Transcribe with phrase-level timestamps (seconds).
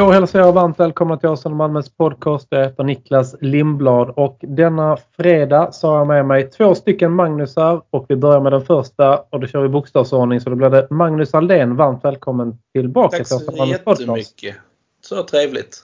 [0.00, 2.46] Då hälsar jag varmt välkomna till Arsenal Malmös podcast.
[2.50, 7.82] Jag heter Niklas Lindblad och denna fredag så har jag med mig två stycken Magnusar
[7.90, 10.86] och vi börjar med den första och då kör vi bokstavsordning så då blir det
[10.90, 11.76] Magnus Aldén.
[11.76, 14.00] Varmt välkommen tillbaka Tack till så Arsenal Malmös podcast.
[14.00, 14.56] jättemycket.
[15.00, 15.78] Så trevligt.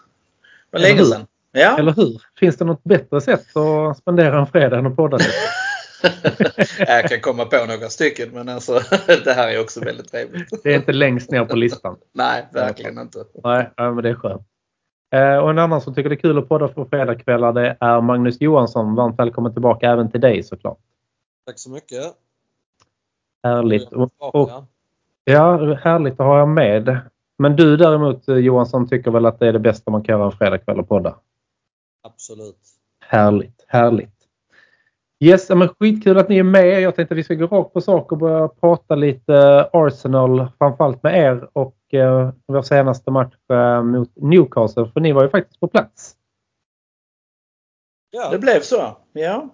[0.71, 1.27] Vad Eller länge sedan.
[1.53, 1.79] Ja.
[1.79, 2.23] Eller hur?
[2.39, 5.19] Finns det något bättre sätt att spendera en fredag än att podda?
[6.79, 8.73] jag kan komma på några stycken men alltså
[9.25, 10.63] det här är också väldigt trevligt.
[10.63, 11.97] Det är inte längst ner på listan.
[12.13, 13.25] Nej, verkligen inte.
[13.45, 14.43] Nej, men det är skönt.
[15.15, 18.01] Eh, och en annan som tycker det är kul att podda på fredagskvällar det är
[18.01, 18.95] Magnus Johansson.
[18.95, 20.79] Varmt välkommen tillbaka även till dig såklart.
[21.47, 22.15] Tack så mycket.
[23.43, 23.93] Härligt.
[23.93, 24.67] Och, och, Ja.
[25.25, 27.01] ja, härligt att ha er med.
[27.39, 30.27] Men du däremot eh, Johansson tycker väl att det är det bästa man kan göra
[30.27, 31.17] en fredagkväll och podda?
[32.03, 32.61] Absolut.
[33.01, 34.16] Härligt, härligt.
[35.25, 36.81] Yes, men skitkul att ni är med.
[36.81, 41.03] Jag tänkte att vi ska gå rakt på sak och börja prata lite Arsenal, framförallt
[41.03, 44.91] med er och eh, vår senaste match eh, mot Newcastle.
[44.93, 46.15] För ni var ju faktiskt på plats.
[48.11, 48.97] Ja, Det blev så.
[49.13, 49.49] Ja.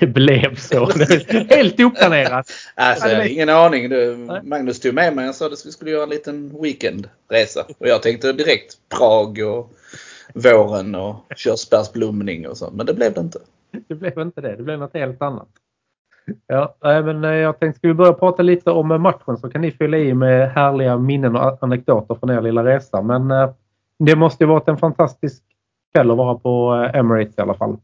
[0.00, 0.86] Det blev så.
[1.48, 2.46] Helt oplanerat.
[2.74, 3.88] Alltså, jag hade ingen aning.
[3.88, 7.66] Det, Magnus tog med mig och sa att vi skulle göra en liten weekendresa.
[7.78, 9.70] Och jag tänkte direkt Prag och
[10.34, 12.70] våren och körsbärsblomning och så.
[12.70, 13.38] Men det blev det inte.
[13.88, 14.56] Det blev inte det.
[14.56, 15.48] Det blev något helt annat.
[16.46, 19.60] Ja, men eh, jag tänkte ska vi börja prata lite om eh, matchen så kan
[19.60, 23.02] ni fylla i med härliga minnen och anekdoter från er lilla resa.
[23.02, 23.50] Men eh,
[23.98, 25.42] det måste ju varit en fantastisk
[25.94, 27.76] kväll att vara på Emirates i alla fall.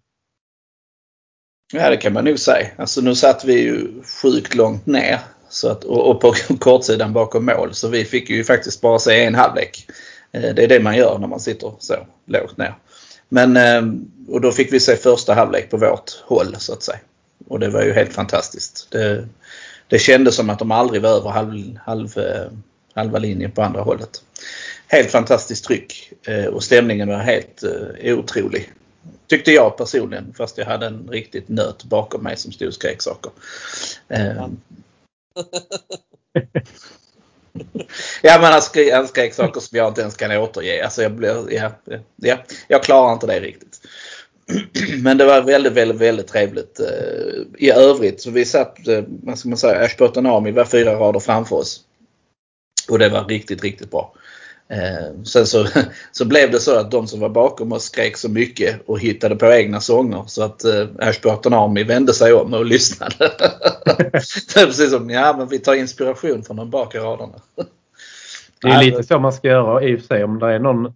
[1.72, 2.68] Ja det kan man nog säga.
[2.76, 5.18] Alltså nu satt vi ju sjukt långt ner.
[5.48, 7.74] Så att, och, och på kortsidan bakom mål.
[7.74, 9.86] Så vi fick ju faktiskt bara se en halvlek.
[10.30, 11.94] Det är det man gör när man sitter så
[12.26, 12.74] lågt ner.
[13.28, 13.82] Men, eh,
[14.28, 16.98] och då fick vi se första halvlek på vårt håll så att säga.
[17.48, 18.88] Och det var ju helt fantastiskt.
[18.90, 19.28] Det,
[19.86, 22.50] det kändes som att de aldrig var över halv, halv, eh,
[22.94, 24.22] halva linjen på andra hållet.
[24.86, 27.64] Helt fantastiskt tryck eh, och stämningen var helt
[28.04, 28.72] otrolig.
[29.26, 33.02] Tyckte jag personligen fast jag hade en riktigt nöt bakom mig som stod och skrek
[33.02, 33.32] saker.
[38.22, 40.84] Ja men han skrek, han skrek saker som jag inte ens kan återge.
[40.84, 41.70] Alltså jag, blir, ja,
[42.16, 42.38] ja,
[42.68, 43.80] jag klarar inte det riktigt.
[45.02, 46.80] Men det var väldigt, väldigt, väldigt trevligt.
[46.80, 46.86] Eh,
[47.58, 51.20] I övrigt så vi satt, eh, vad ska man säga, Ashburton Army var fyra rader
[51.20, 51.80] framför oss.
[52.88, 54.14] Och det var riktigt, riktigt bra.
[54.70, 55.66] Eh, sen så,
[56.12, 59.36] så blev det så att de som var bakom oss skrek så mycket och hittade
[59.36, 63.14] på egna sånger så att eh, Ashburton Army vände sig om och lyssnade.
[64.48, 67.34] det är precis som, ja men vi tar inspiration från de bakre raderna.
[68.62, 70.24] Det är lite så man ska göra i och för sig.
[70.24, 70.92] Om det är någon,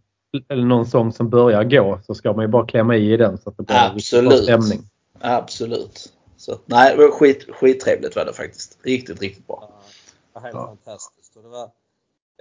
[0.49, 3.51] eller någon sång som börjar gå så ska man ju bara klämma i den så
[3.51, 4.43] att det blir Absolut.
[4.43, 4.89] stämning.
[5.21, 6.13] Absolut.
[6.37, 8.79] Så, nej, det var skit, skittrevligt var det faktiskt.
[8.83, 9.71] Riktigt, riktigt bra.
[10.35, 10.67] Ja, helt Ja.
[10.67, 11.37] fantastiskt.
[11.37, 11.69] Och det, var,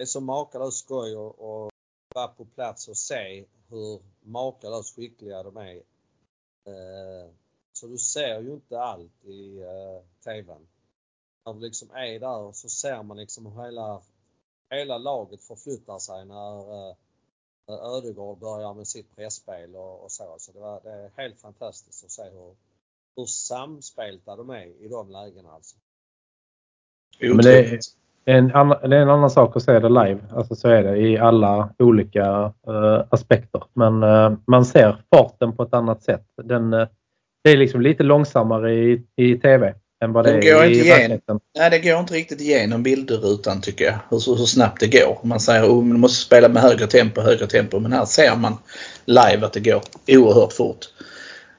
[0.02, 1.72] är så makalöst skoj att
[2.12, 5.76] att vara på plats och se hur makalöst skickliga de är.
[6.66, 7.30] Eh,
[7.72, 10.66] så du ser ju inte allt i eh, TVn.
[11.46, 14.02] När du liksom är där så ser man liksom hur hela,
[14.70, 16.96] hela laget förflyttar sig när eh,
[17.68, 20.36] Ödegård börjar med sitt presspel och, och så.
[20.38, 22.56] Så det, var, det är helt fantastiskt att se hur,
[23.16, 25.76] hur samspelta de är i de lägena alltså.
[27.18, 27.80] Men det
[28.24, 30.18] en annan, det är en annan sak att se det live.
[30.36, 33.62] Alltså så är det i alla olika eh, aspekter.
[33.74, 36.24] Men eh, man ser farten på ett annat sätt.
[36.42, 36.88] Den, eh,
[37.44, 39.74] det är liksom lite långsammare i, i TV
[40.04, 41.40] än vad det Den är går i verkligheten.
[41.58, 43.98] Nej, det går inte riktigt igenom bilderrutan tycker jag.
[44.10, 45.18] Hur, hur snabbt det går.
[45.22, 47.78] Man säger att oh, man måste spela med högre tempo, högre tempo.
[47.78, 48.58] Men här ser man
[49.04, 50.86] live att det går oerhört fort.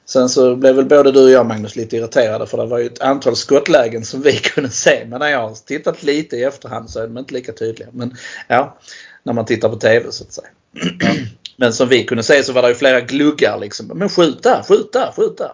[0.06, 2.86] Sen så blev väl både du och jag Magnus lite irriterade för det var ju
[2.86, 5.06] ett antal skottlägen som vi kunde se.
[5.08, 7.88] Men när jag har tittat lite i efterhand så är de inte lika tydliga.
[7.92, 8.16] Men
[8.48, 8.78] ja,
[9.22, 10.48] när man tittar på TV så att säga.
[11.56, 13.86] Men som vi kunde se så var det ju flera gluggar liksom.
[13.86, 15.52] Men skjut där, skjut där, skjut där.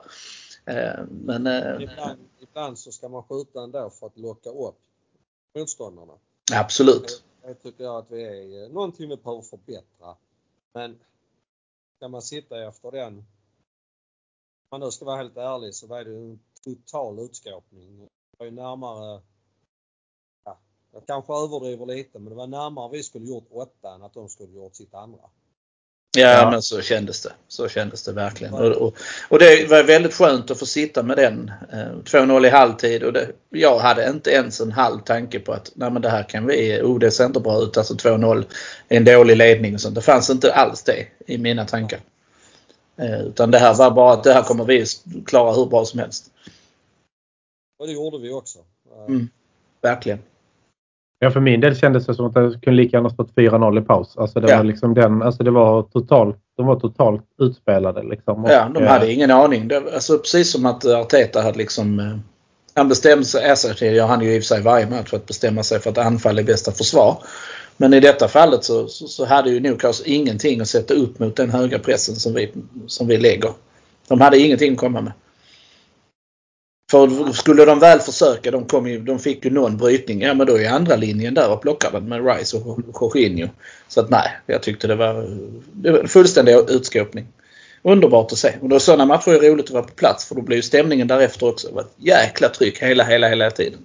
[0.66, 4.78] Eh, Men eh, Ibland, ibland så ska man skjuta ändå för att locka upp
[5.54, 6.12] motståndarna.
[6.52, 7.22] absolut.
[7.46, 10.14] Det tycker jag att vi är eh, någonting vi behöver förbättra.
[10.72, 10.98] Men
[11.96, 13.24] ska man sitta efter den,
[14.70, 17.98] man nu ska vara helt ärlig så var det en total utskåpning.
[17.98, 18.06] Det
[18.38, 19.20] var ju närmare,
[20.44, 20.58] ja,
[20.92, 24.28] jag kanske överdriver lite, men det var närmare vi skulle gjort åtta än att de
[24.28, 25.18] skulle gjort sitt andra.
[26.16, 26.50] Ja, Ja.
[26.50, 27.32] men så kändes det.
[27.48, 28.54] Så kändes det verkligen.
[28.54, 28.94] Och, och,
[29.28, 31.52] och det var väldigt skönt att få sitta med den.
[31.72, 35.72] Eh, 2-0 i halvtid och det, jag hade inte ens en halv tanke på att
[35.74, 38.44] nej men det här kan vi, oh det ser inte bra ut, alltså 2-0
[38.88, 39.94] är en dålig ledning och sånt.
[39.94, 42.00] Det fanns inte alls det i mina tankar.
[43.00, 44.84] Eh, utan det här var bara att det här kommer vi
[45.26, 46.30] klara hur bra som helst.
[47.80, 48.58] Och det gjorde vi också.
[48.58, 49.28] Eh, Mm.
[49.82, 50.18] Verkligen.
[51.18, 53.82] Ja, för min del kändes det som att det kunde lika gärna stått 4-0 i
[53.82, 54.16] paus.
[54.18, 54.56] Alltså det Ja.
[54.56, 58.44] var liksom den, alltså det var totalt, de var totalt utspelade liksom.
[58.44, 59.68] Och, Ja, de eh, hade ingen aning.
[59.68, 61.98] Det, alltså, precis som att Arteta hade liksom...
[62.00, 62.16] eh,
[62.74, 65.16] Han bestämde sig, alltså, ja, han är ju i och för sig varje match för
[65.16, 67.22] att bestämma sig för att anfall är bästa försvar.
[67.80, 71.36] Men i detta fallet så, så, så hade ju Newcastle ingenting att sätta upp mot
[71.36, 72.52] den höga pressen som vi,
[72.86, 73.52] som vi lägger.
[74.08, 75.12] De hade ingenting att komma med.
[76.90, 80.46] För skulle de väl försöka, de, kom ju, de fick ju någon brytning, ja men
[80.46, 83.48] då är andra linjen där och plockar den med Rice och Jorginho.
[83.88, 85.38] Så att nej, jag tyckte det var,
[85.72, 87.26] det var en fullständig utskåpning.
[87.82, 88.54] Underbart att se.
[88.60, 91.08] Och då sådana matcher är roligt att vara på plats för då blir ju stämningen
[91.08, 91.68] därefter också.
[91.68, 93.80] Det var ett jäkla tryck hela, hela, hela tiden.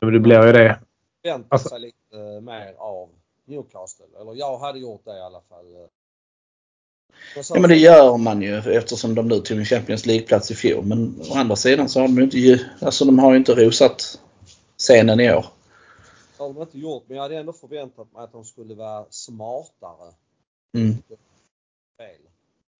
[0.00, 0.78] Men det blir ju det.
[1.26, 3.08] Förväntar Alltså- sig lite mer av
[3.44, 4.06] Newcastle.
[4.20, 5.88] Eller jag hade gjort det i alla fall.
[7.36, 10.84] Ja men det gör man ju eftersom de nu tog en Champions League-plats i fjol.
[10.84, 14.20] Men å andra sidan så har de ju inte, alltså de har ju inte rosat
[14.78, 15.46] scenen i år.
[16.36, 19.06] Det har de inte gjort, men jag hade ändå förväntat mig att de skulle vara
[19.10, 20.12] smartare.
[20.74, 21.02] Mm.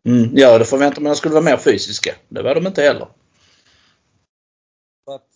[0.04, 0.30] Mm.
[0.36, 2.14] Ja, det förväntar man att de skulle vara mer fysiska.
[2.28, 3.08] Det var de inte heller.
[5.06, 5.28] Att,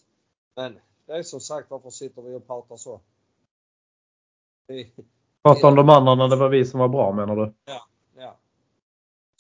[0.57, 0.79] men
[1.11, 3.01] det är som sagt, varför sitter vi och pratar så?
[4.67, 4.93] Vi,
[5.43, 7.53] Prata om de andra när det var vi som var bra menar du?
[8.17, 8.37] ja.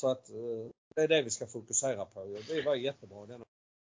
[0.00, 2.24] Så att eh, det är det vi ska fokusera på.
[2.48, 3.44] Vi var jättebra i denna.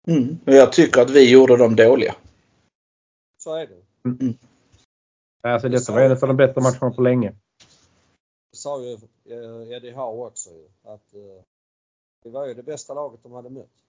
[0.08, 0.40] Mm.
[0.46, 2.16] Och jag tycker att vi gjorde dem dåliga.
[3.38, 4.10] Så är det.
[4.10, 4.38] Mm.
[5.42, 7.36] Alltså detta var en av de bättre matcherna på länge.
[8.52, 10.50] Det sa ju eh, Eddie Howe också
[10.84, 11.44] att eh,
[12.24, 13.84] det var ju det bästa laget de hade mött.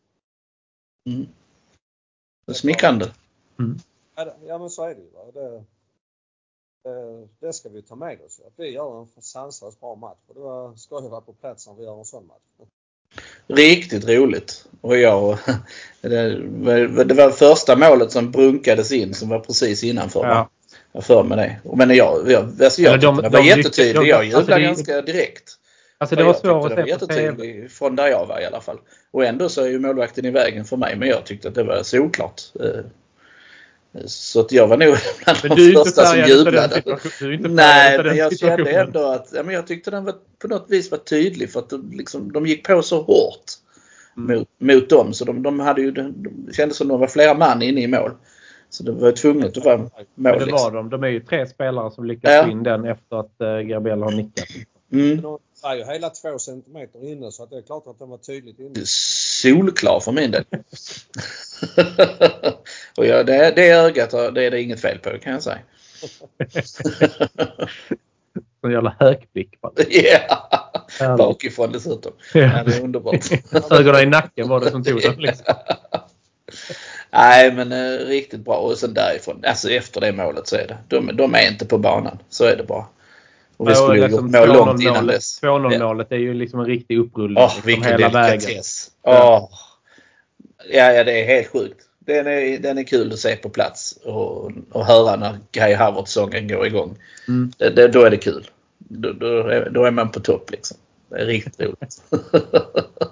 [1.07, 1.27] Mm.
[2.45, 3.13] Det är smickrande.
[4.17, 5.11] Ja, det- Ja men så är det ju.
[5.15, 5.21] Va?
[5.35, 5.65] Det,
[6.85, 8.41] det, det ska vi ta med oss.
[8.47, 10.19] Att vi gör en sanslöst bra match.
[10.29, 12.69] Och det var skoj att vara på plats när vi gör en sån match.
[13.47, 14.65] Riktigt roligt.
[14.81, 15.39] Och jag,
[16.01, 20.25] det, var, det var första målet som brunkades in som var precis innanför.
[20.25, 20.49] Ja.
[20.93, 21.77] Jag för mig det.
[21.77, 23.95] Men jag, jag, alltså jag de- det var de jättetydlig.
[23.95, 25.57] de- Jag jublade alltså det- ganska direkt.
[25.99, 26.91] Alltså det var jag svårt att det var se
[27.23, 28.79] jättetydlig från där jag var i alla fall.
[29.11, 30.97] Och ändå så är ju målvakten i vägen för mig.
[30.97, 32.43] Men jag tyckte att det var solklart.
[34.07, 34.95] Så att jag var nog
[35.25, 36.83] bland Men de första som jublade.
[37.49, 40.91] Nej, men jag kände ändå att ja, men jag tyckte den var, på något vis
[40.91, 43.45] var tydlig för att de, liksom, de gick på så hårt
[44.17, 44.39] Mm.
[44.39, 45.15] mot, mot dem.
[45.15, 46.15] Så de, de hade ju, de
[46.53, 48.11] kändes som de var flera man inne i mål.
[48.71, 49.91] Så det var tvunget att vara mål.
[50.15, 50.75] Men det var Liksom.
[50.75, 50.91] de.
[50.91, 52.51] De är ju tre spelare som lyckas Ja.
[52.51, 54.45] in den efter att uh, Gabriel har nickat.
[54.93, 55.21] Mm.
[55.23, 58.19] de var ju hela två centimeter inne så att det är klart att den var
[58.19, 58.75] tydligt inne.
[58.85, 60.45] Solklar för min del.
[62.97, 65.59] Och ja, det, det ögat det är det inget fel på kan jag säga.
[68.63, 69.61] En jävla hökblick.
[69.61, 69.73] bara.
[71.01, 72.13] Ja, bakifrån dessutom.
[72.35, 72.63] Ja, Ja.
[72.67, 73.31] det är underbart.
[73.71, 75.15] Ögonen i nacken var det som tog den.
[75.17, 75.55] Liksom.
[77.11, 80.79] Nej men eh, riktigt bra och sen därifrån, alltså efter det målet så är det.
[80.89, 82.19] De, de är inte på banan.
[82.29, 82.85] Så är det bara.
[83.57, 85.43] Och vi skulle liksom gjort mål långt innan 2-0 dess.
[85.43, 85.79] 2-0 Ja.
[85.79, 87.39] målet är ju liksom en riktig upprullning.
[87.43, 88.63] Åh, liksom, vilken hela vägen.
[89.03, 89.49] Åh.
[90.71, 91.81] Ja, ja, det är helt sjukt.
[92.11, 96.49] Den är, den är kul att se på plats och, och höra när Kai Havertz-sången
[96.49, 96.97] går igång.
[97.29, 97.53] Mm.
[97.59, 98.51] Det, det, då är det kul.
[98.79, 100.77] Då, då, är, då är man på topp liksom.
[101.09, 102.03] Det är riktigt roligt.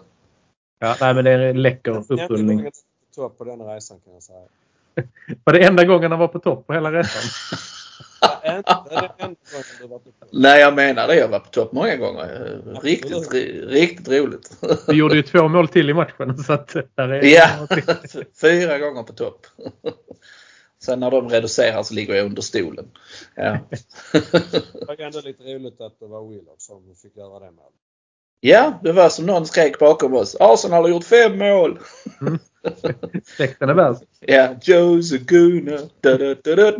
[0.81, 2.71] Ja, nej, men det är en läcker upprullning.
[3.17, 4.39] jag på den resan kan jag säga.
[5.45, 7.23] Var det enda gången han var på topp på hela resan?
[8.21, 8.63] Du.
[10.33, 11.15] Nej, jag menar det.
[11.17, 12.61] Jag var på topp många gånger.
[12.83, 14.51] Riktigt, ri- riktigt roligt.
[14.89, 16.39] Vi gjorde ju två mål till i matchen.
[16.39, 17.67] Så att där är Ja,
[18.41, 19.47] fyra gånger på topp.
[20.85, 22.89] Sen när de reducerar så ligger jag under stolen.
[23.35, 23.59] Ja,
[24.13, 27.73] Det var ändå lite roligt att det var Willock som fick göra det målet.
[28.41, 30.37] ja det var som någon skrek bakom oss.
[30.41, 31.79] Arsenal har gjort fem mål!
[33.25, 34.03] Släkten är värst.
[34.21, 35.79] Ja, Joe Zaguna.
[36.01, 36.79] Da, da, da, da.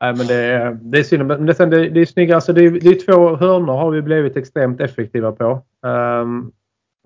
[0.00, 1.26] Nej, men det är, det är synd.
[1.26, 2.34] Men det, sen det, det är snygga.
[2.34, 5.62] Alltså det, är, det är två hörnor har vi blivit extremt effektiva på.
[5.82, 6.52] Um,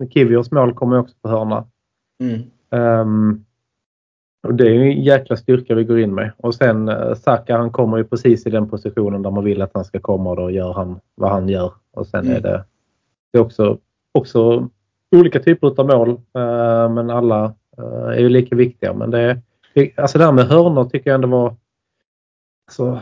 [0.09, 1.65] Kiviors mål kommer också på hörna.
[2.23, 2.41] Mm.
[2.71, 3.45] Ehm,
[4.47, 6.31] och det är en jäkla styrka vi går in med.
[6.37, 9.71] Och sen uh, Saka han kommer ju precis i den positionen där man vill att
[9.73, 11.71] han ska komma och då gör han vad han gör.
[11.93, 12.37] Och sen Mm.
[12.37, 12.63] är det,
[13.31, 13.77] det är också,
[14.11, 14.69] också
[15.15, 18.93] olika typer av mål eh, men alla eh, är ju lika viktiga.
[18.93, 19.41] Men det,
[19.73, 21.55] det, alltså det här med hörnor tycker jag ändå var
[22.71, 23.01] alltså,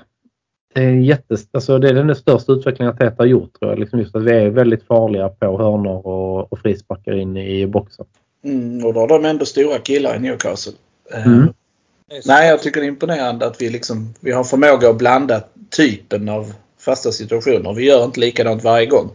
[0.73, 3.79] det är, jättes, alltså det är den största utvecklingen Arteta har gjort tror jag.
[3.79, 8.05] Liksom just att vi är väldigt farliga på hörnor och, och frisparkar in i boxen.
[8.43, 10.73] Mm, och då har de ändå stora killar i Newcastle.
[11.13, 11.53] Eh, Mm.
[12.25, 16.29] Nej, jag tycker det är imponerande att vi, liksom, vi har förmåga att blanda typen
[16.29, 17.73] av fasta situationer.
[17.73, 19.09] Vi gör inte likadant varje gång.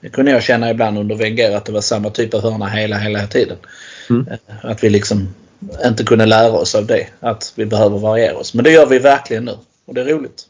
[0.00, 2.98] Det kunde jag känna ibland under Wenger att det var samma typ av hörna hela,
[2.98, 3.56] hela tiden.
[4.10, 4.28] Mm.
[4.28, 5.28] Eh, Att vi liksom
[5.86, 7.06] inte kunde lära oss av det.
[7.20, 8.54] Att vi behöver variera oss.
[8.54, 9.54] Men det gör vi verkligen nu.
[9.88, 10.46] Och det är roligt.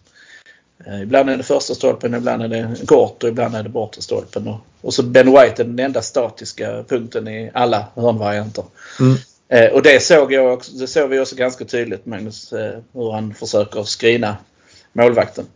[0.87, 4.03] Eh, Ibland är det första stolpen, ibland är det kort och ibland är det bortre
[4.03, 4.55] stolpen.
[4.81, 8.65] Och, så Ben White är den enda statiska punkten i alla hörnvarianter.
[9.01, 9.17] Mm.
[9.49, 13.13] Eh, och det såg, jag också, det såg vi också ganska tydligt Magnus, eh, hur
[13.13, 14.37] han försöker skrina
[14.93, 15.47] målvakten.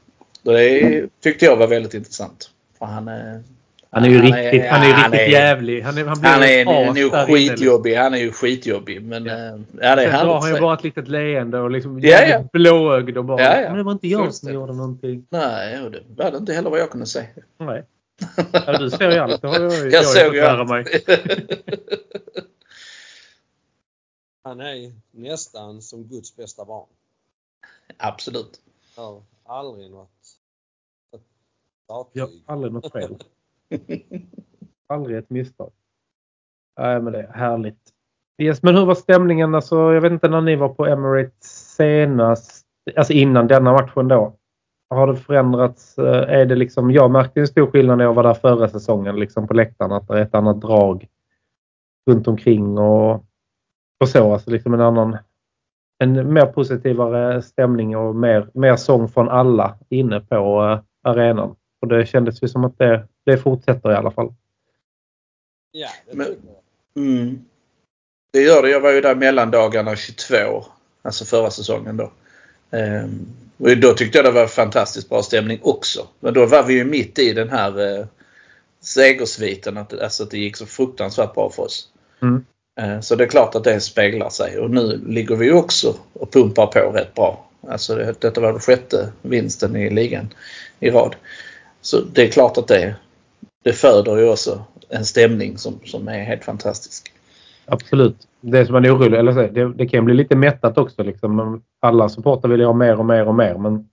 [0.42, 2.50] Det tyckte jag var väldigt intressant.
[2.78, 3.10] För han,
[3.94, 5.82] Han är ju Han är- riktigt, han är ju han riktigt är- jävlig.
[5.82, 7.26] Han, är, han blir han är as nog liksom.
[7.26, 7.94] skitjobbig.
[7.96, 9.02] Han är ju skitjobbig.
[9.02, 9.34] Men ja,
[9.80, 12.44] ja det är Sen drar han ju bara ett litet leende och liksom Ja, ja.
[12.52, 13.68] blåögd och bara Ja, ja.
[13.68, 15.26] Men det var inte jag som gjorde någonting.
[15.30, 17.26] Nej, och det var det inte heller vad jag kunde säga.
[17.58, 17.84] Nej.
[18.52, 19.42] Ja, du ser ju allt.
[19.42, 20.68] Det har jag, jag, Jag såg ju allt.
[20.68, 20.84] mig.
[24.44, 26.86] Han är nästan som Guds bästa barn.
[27.96, 28.60] Absolut.
[28.96, 30.08] Har aldrig något
[31.86, 33.16] Jag har aldrig något fel.
[34.88, 35.70] aldrig ett misstag.
[36.78, 37.90] Nej, men det är härligt.
[38.42, 39.54] Yes, men hur var stämningen?
[39.54, 42.66] Alltså, jag vet inte när ni var på Emirates senast.
[42.96, 44.36] Alltså innan denna matchen då.
[44.90, 45.98] Har det förändrats?
[45.98, 49.16] Eh, är det liksom, jag märkte en stor skillnad när jag var där förra säsongen
[49.16, 49.92] liksom på läktaren.
[49.92, 51.08] Att det är ett annat drag
[52.10, 53.24] runt omkring och,
[54.00, 54.32] och så.
[54.32, 55.16] Alltså liksom en annan
[56.02, 61.54] en mer positivare stämning och mer, mer sång från alla inne på eh, arenan.
[61.80, 64.34] Och det kändes ju som att det, det fortsätter i alla fall.
[65.72, 66.36] Ja, det Men-.
[66.96, 67.44] Mm.
[68.32, 68.70] Det gör det.
[68.70, 70.64] Jag var ju där mellandagarna 22.
[71.02, 72.12] Alltså förra säsongen då.
[72.70, 73.26] Ehm,
[73.58, 76.06] och då tyckte jag det var fantastiskt bra stämning också.
[76.20, 78.06] Men då var vi ju mitt i den här eh,
[78.80, 79.76] segersviten.
[79.76, 81.88] Att, alltså att det gick så fruktansvärt bra för oss.
[82.22, 82.44] Mm.
[82.80, 84.58] Eh, så det är klart att det speglar sig.
[84.58, 87.48] Och nu ligger vi också och pumpar på rätt bra.
[87.68, 90.34] Alltså det, detta var den sjätte vinsten i ligan
[90.80, 91.16] i rad.
[91.80, 92.94] Så det är klart att det,
[93.62, 97.12] det föder ju också en stämning som, som är helt fantastisk.
[97.64, 98.16] Absolut.
[98.40, 101.02] Det som man är orolig eller det, det kan bli lite mättat också.
[101.02, 101.62] Liksom.
[101.80, 103.54] Alla supportrar vill ju ha mer och mer och mer.
[103.54, 103.88] Men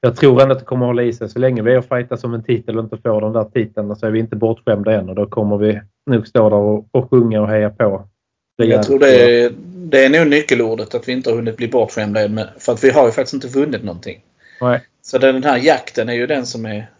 [0.00, 1.28] jag tror ändå att det kommer att hålla i sig.
[1.28, 3.96] Så länge vi är och fightas om en titel och inte får den där titeln
[3.96, 5.08] så är vi inte bortskämda än.
[5.08, 8.08] Och då kommer vi nog stå där och, och sjunga och heja på.
[8.56, 12.22] Jag tror det är, det är nog nyckelordet att vi inte har hunnit bli bortskämda
[12.24, 12.40] än.
[12.58, 14.20] För att vi har ju faktiskt inte vunnit någonting.
[14.60, 14.80] Nej.
[15.02, 16.90] Så den här jakten är ju den som är-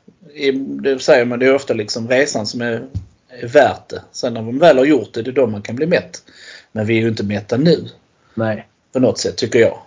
[0.82, 2.86] det säger man, det är ofta liksom resan som är,
[3.28, 4.02] är värt det.
[4.12, 6.22] Sen när man väl har gjort det, det är då man kan bli mätt.
[6.72, 7.88] Men vi är ju inte mätta nu
[8.34, 8.68] Nej.
[8.92, 9.78] på något sätt tycker jag.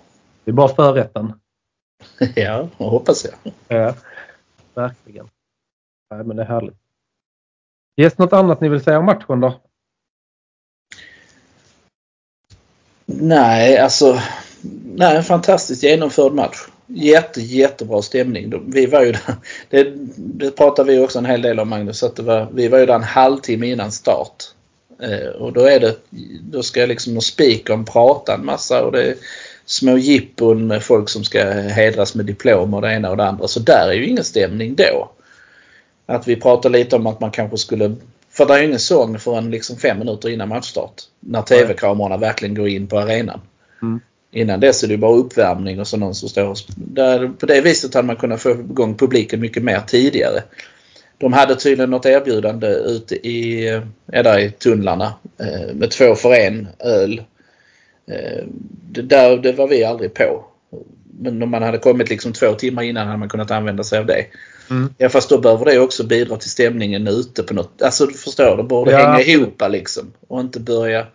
[0.46, 1.34] Det är bara förrätten.
[2.36, 3.54] ja, jag hoppas jag.
[3.68, 3.96] Ja,
[4.74, 5.30] verkligen.
[6.12, 6.78] Nej, men det är härligt.
[7.96, 9.62] Yes, något annat ni vill säga om matchen då?
[13.06, 14.20] Nej, alltså.
[14.96, 16.68] Nej, en fantastiskt genomförd match.
[16.96, 18.54] Jätte, jättebra stämning.
[18.68, 19.36] Vi var ju där,
[19.70, 22.04] det, det pratade vi också en hel del om Magnus.
[22.04, 24.44] Att det var, vi var ju där en halvtimme innan start.
[25.02, 25.96] Eh, och då är det,
[26.42, 29.16] då ska liksom speakern prata en massa och det är
[29.66, 33.48] små jippon med folk som ska hedras med diplom och det ena och det andra.
[33.48, 35.12] Så där är ju ingen stämning då.
[36.06, 37.96] Att vi pratar lite om att man kanske skulle
[38.34, 41.02] för det är ju ingen sång förrän liksom fem minuter innan matchstart.
[41.20, 43.42] När TV-kamerorna verkligen går in på arenan.
[43.82, 44.00] Mm.
[44.34, 47.62] Innan dess är det bara uppvärmning och så någon som står och där, På det
[47.62, 50.44] viset hade man kunnat få igång publiken mycket mer tidigare.
[51.18, 53.70] De hade tydligen något erbjudande ute i,
[54.14, 57.22] eh, där i tunnlarna eh, med två för en öl.
[58.12, 58.44] Eh,
[58.92, 60.46] Det, där, det var vi aldrig på.
[61.20, 64.06] Men om man hade kommit liksom två timmar innan hade man kunnat använda sig av
[64.06, 64.26] det.
[64.70, 64.94] Mm.
[64.98, 67.82] Ja fast då behöver det också bidra till stämningen ute på något.
[67.82, 70.14] Alltså du förstår, det borde Ja, hänga ihop liksom.
[70.28, 71.08] Och inte börja,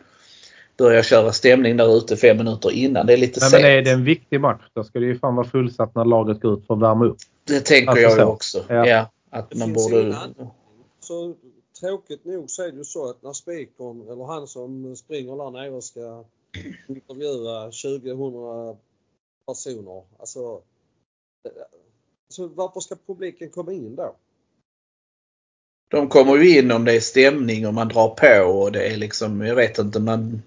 [0.78, 3.06] börja köra stämning där ute fem minuter innan.
[3.06, 3.62] Det är lite Nej, sent.
[3.62, 6.40] men är det en viktig match då ska det ju fan vara fullsatt när laget
[6.40, 7.16] går ut för att värma upp.
[7.44, 8.24] Det tänker Alltså jag ju så.
[8.24, 8.64] också.
[8.68, 8.86] Ja.
[8.86, 9.10] Ja.
[9.30, 10.16] att Det man borde...
[11.00, 11.34] Så
[11.80, 15.50] tråkigt nog så är det ju så att när speakern eller han som springer där
[15.50, 16.24] nere ska
[16.88, 18.76] intervjua 2000
[19.46, 20.02] personer.
[20.18, 20.62] Alltså,
[21.44, 21.52] eh,
[22.28, 24.14] så varför ska publiken komma in då?
[25.90, 28.96] De kommer ju in om det är stämning och man drar på och det är
[28.96, 30.42] liksom, jag vet inte, man...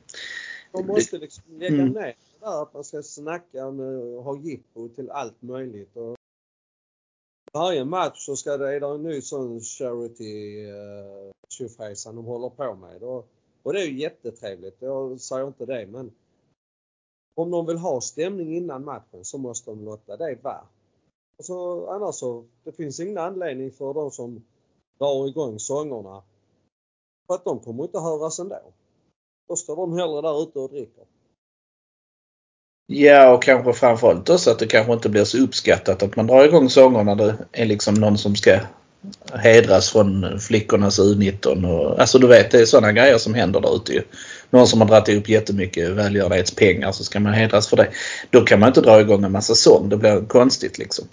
[0.72, 1.94] De måste liksom lägga Mm.
[1.94, 5.98] ner det där att man ska snacka och ha jippo till allt möjligt.
[5.98, 6.16] Och
[7.54, 12.50] varje match så ska det, är det en ny sån charity uh, tjofräsan de håller
[12.50, 13.04] på med.
[13.04, 13.28] Och,
[13.64, 16.12] och det är ju jättetrevligt, jag säger inte det men
[17.36, 20.68] om de vill ha stämning innan matchen så måste de låta det vara.
[21.38, 24.44] Alltså, annars så, det finns ingen anledning för de som
[25.02, 26.22] drar igång sångerna.
[27.28, 28.62] För att de kommer inte höras ändå.
[29.50, 31.04] Då står de hellre där ute och dricker.
[32.88, 36.46] Ja, och kanske framförallt också att det kanske inte blir så uppskattat att man drar
[36.46, 38.60] igång sångerna när det är liksom någon som ska
[39.34, 41.72] hedras från flickornas U19.
[41.72, 44.04] Och, alltså du vet, det är sådana grejer som händer där ute ju.
[44.52, 47.88] Någon som har dragit upp jättemycket välgörenhetspengar så ska man hedras för det.
[48.30, 49.90] Då kan man inte dra igång en massa sång.
[49.90, 51.06] Det blir konstigt liksom.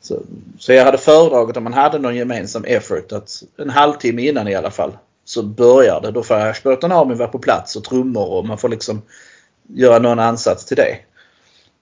[0.00, 0.22] Så,
[0.58, 4.54] så jag hade föredragit om man hade någon gemensam effort att en halvtimme innan i
[4.54, 4.92] alla fall
[5.24, 6.10] så börjar det.
[6.10, 9.02] Då får Ashburton Army vara på plats och trummor och man får liksom
[9.68, 10.96] göra någon ansats till det.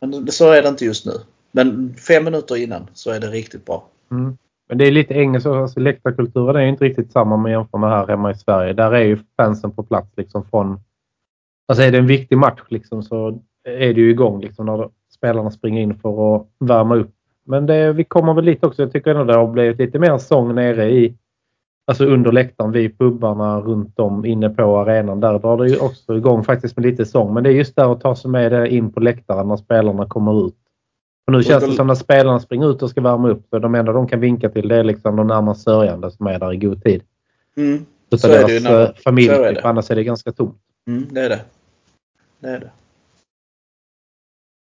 [0.00, 1.12] Men så är det inte just nu.
[1.52, 3.86] Men fem minuter innan så är det riktigt bra.
[4.10, 4.38] Mm.
[4.68, 5.46] Men det är lite engelskt.
[5.46, 8.72] Alltså, läktarkulturen är inte riktigt samma man jämför med här hemma i Sverige.
[8.72, 10.80] Där är ju fansen på plats liksom från...
[11.68, 15.50] Alltså är det en viktig match liksom så är det ju igång liksom när spelarna
[15.50, 17.10] springer in för att värma upp.
[17.44, 18.82] Men det, vi kommer väl lite också.
[18.82, 21.14] Jag tycker ändå det har blivit lite mer sång nere i
[21.88, 25.20] Alltså under läktaren vid pubbarna runt om inne på arenan.
[25.20, 27.34] Där drar det ju också igång faktiskt med lite sång.
[27.34, 30.06] Men det är just där att ta sig med det in på läktaren när spelarna
[30.06, 30.54] kommer ut.
[31.26, 33.42] Och nu känns det som när spelarna springer ut och ska värma upp.
[33.50, 36.38] Så de enda de kan vinka till det är liksom de närmast sörjande som är
[36.38, 37.02] där i god tid.
[37.56, 37.84] Mm.
[38.10, 39.54] Så, så är deras det ju familj.
[39.54, 40.56] Typ, annars är det ganska tomt.
[40.86, 41.40] Mm, det är det.
[42.40, 42.70] Det är det.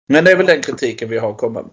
[0.09, 1.71] Men det är väl den kritiken vi har att komma med.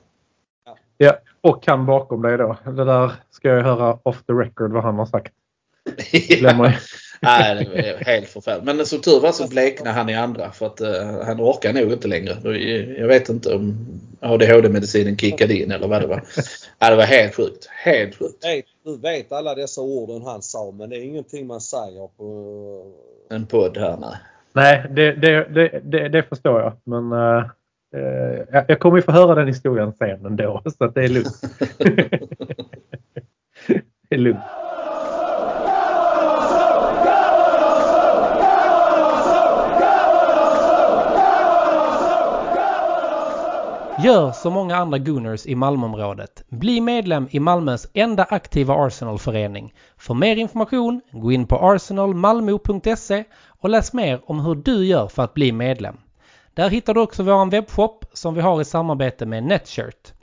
[0.98, 2.58] Ja, och han bakom dig då.
[2.66, 5.34] Det där ska jag höra off the record vad han har sagt.
[6.12, 6.74] ja.
[7.22, 8.66] Nej, det är helt förfärligt.
[8.66, 11.92] Men som tur var så bleknade han i andra för att uh, han orkar nog
[11.92, 12.58] inte längre.
[12.98, 13.88] Jag vet inte om
[14.20, 16.24] ADHD-medicinen kickade in eller vad det var.
[16.80, 17.68] Ja, det var helt sjukt.
[17.70, 18.46] Helt sjukt.
[18.84, 22.94] Du vet alla dessa orden han sa men det är ingenting man säger på
[23.30, 23.98] en podd här.
[23.98, 24.18] Nej,
[24.54, 26.74] nej det, det, det, det, det förstår jag.
[26.84, 27.44] Men uh,
[27.96, 31.42] uh, jag kommer ju få höra den historien sen ändå så att det är lugnt.
[34.10, 34.40] det är lugnt.
[44.04, 46.44] Gör som många andra Gooners i Malmöområdet.
[46.50, 49.74] Bli medlem i Malmös enda aktiva Arsenalförening.
[49.98, 53.24] För mer information, gå in på arsenalmalmo.se
[53.62, 55.98] och läs mer om hur du gör för att bli medlem.
[56.54, 60.14] Där hittar du också vår webbshop som vi har i samarbete med Netshirt.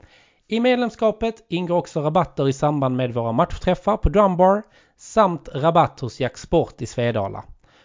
[0.47, 4.63] I medlemskapet ingår också rabatter i samband med våra matchträffar på Drumbar
[4.97, 7.43] samt rabatt hos Jack Sport i Svedala.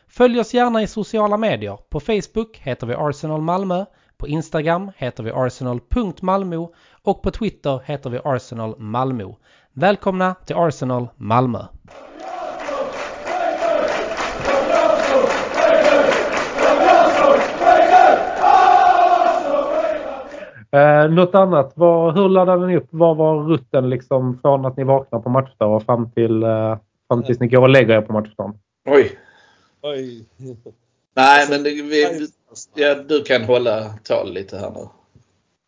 [0.09, 1.79] Följ oss gärna i sociala medier.
[1.89, 3.85] På Facebook heter vi Arsenal Malmö
[4.23, 9.33] på Instagram heter vi arsenal.malmo och på Twitter heter vi Arsenal Malmö.
[9.73, 11.67] Välkomna till Arsenal Malmö!
[20.77, 21.73] Eh, något annat?
[21.77, 22.89] Vad, hur laddade ni upp?
[22.91, 27.23] Vad var rutten liksom från att ni vaknade på matchdag och fram till eh, fram
[27.23, 28.59] tills ni går och lägger er på matchdagen?
[28.89, 29.19] Oj!
[29.83, 30.27] Oj!
[31.15, 32.29] Nej, alltså, men det, vi,
[32.75, 34.89] ja, du kan hålla tal lite här nu.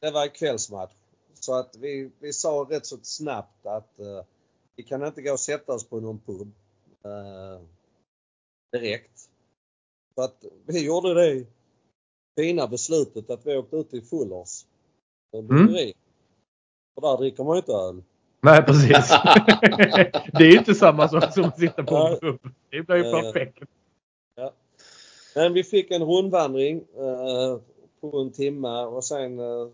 [0.00, 0.92] Det var en kvällsmatch.
[1.34, 4.22] Så att vi, vi sa rätt så snabbt att uh,
[4.76, 6.52] vi kan inte gå och sätta oss på någon pub
[7.06, 7.60] uh,
[8.72, 9.28] direkt.
[10.14, 11.46] Så att vi gjorde det
[12.36, 14.64] fina beslutet att vi åkte ut till Fullers.
[15.38, 15.92] Mm.
[16.94, 18.02] Och där dricker man ju inte öl.
[18.40, 19.08] Nej precis.
[20.32, 22.40] det är ju inte samma sak som att sitta på en pub.
[22.70, 23.58] Det blir ju perfekt.
[24.34, 24.52] Ja.
[25.34, 27.58] Men vi fick en rundvandring eh,
[28.00, 29.68] på en timme och sen eh,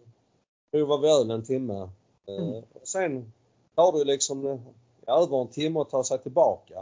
[0.72, 1.88] provade vi öl en timme.
[2.28, 2.62] Eh, mm.
[2.82, 3.32] Sen
[3.74, 4.60] tar det liksom eh,
[5.06, 6.74] över en timme att ta sig tillbaka.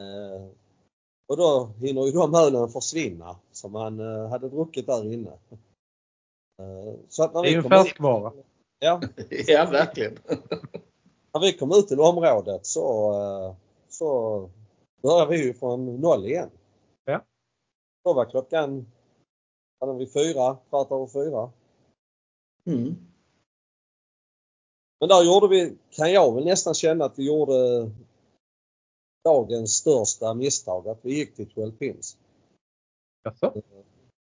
[0.00, 0.46] Eh,
[1.26, 5.32] och då hinner ju de ölen försvinna som man eh, hade druckit där inne.
[6.58, 8.32] Eh, så att när det är ju en färskvara.
[8.78, 9.00] Ja.
[9.46, 10.18] ja, verkligen.
[11.34, 13.54] när vi kom ut till området så, eh,
[13.88, 14.50] så
[15.02, 16.50] började vi ju från noll igen.
[18.04, 18.86] Då var klockan,
[19.80, 21.50] hade vi fyra, kvart över fyra.
[22.66, 22.96] Mm.
[25.00, 27.90] Men där gjorde vi, kan jag väl nästan känna att vi gjorde
[29.24, 32.18] dagens största misstag, att vi gick till 12 pins.
[33.24, 33.62] Jaså?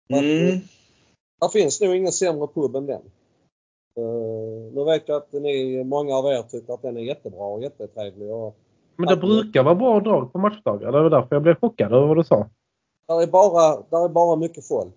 [0.07, 0.59] Mm.
[1.41, 3.01] Det finns nog ingen sämre pub än den.
[3.99, 7.61] Uh, nu vet jag att ni, många av er tycker att den är jättebra och
[7.61, 8.33] jättetrevlig.
[8.33, 8.57] Och
[8.95, 10.91] Men det brukar vara bra drag på matchdagar.
[10.91, 12.49] Det var därför jag blev chockad över vad du sa.
[13.07, 14.95] Där är bara, där är bara mycket folk.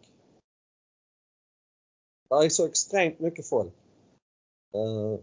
[2.30, 3.74] Där är så extremt mycket folk.
[4.74, 5.18] Uh,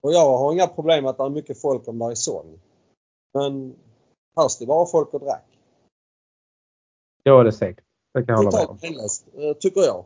[0.00, 2.60] och jag har inga problem med att det är mycket folk om det är sång.
[3.34, 3.76] Men
[4.36, 5.58] här stod bara folk och drack.
[7.22, 7.84] Ja, det är säkert.
[8.14, 8.78] Det kan jag hålla med om.
[9.42, 10.04] Eh, tycker jag.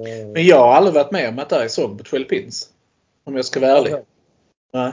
[0.00, 2.68] Uh, Men jag har aldrig varit med om att det är sång på 12 pins.
[3.24, 3.94] Om jag ska vara ärlig.
[4.72, 4.92] Nej.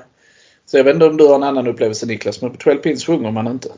[0.66, 3.06] Så jag vet inte om du har en annan upplevelse Niklas, men på 12 pins
[3.06, 3.70] sjunger man inte.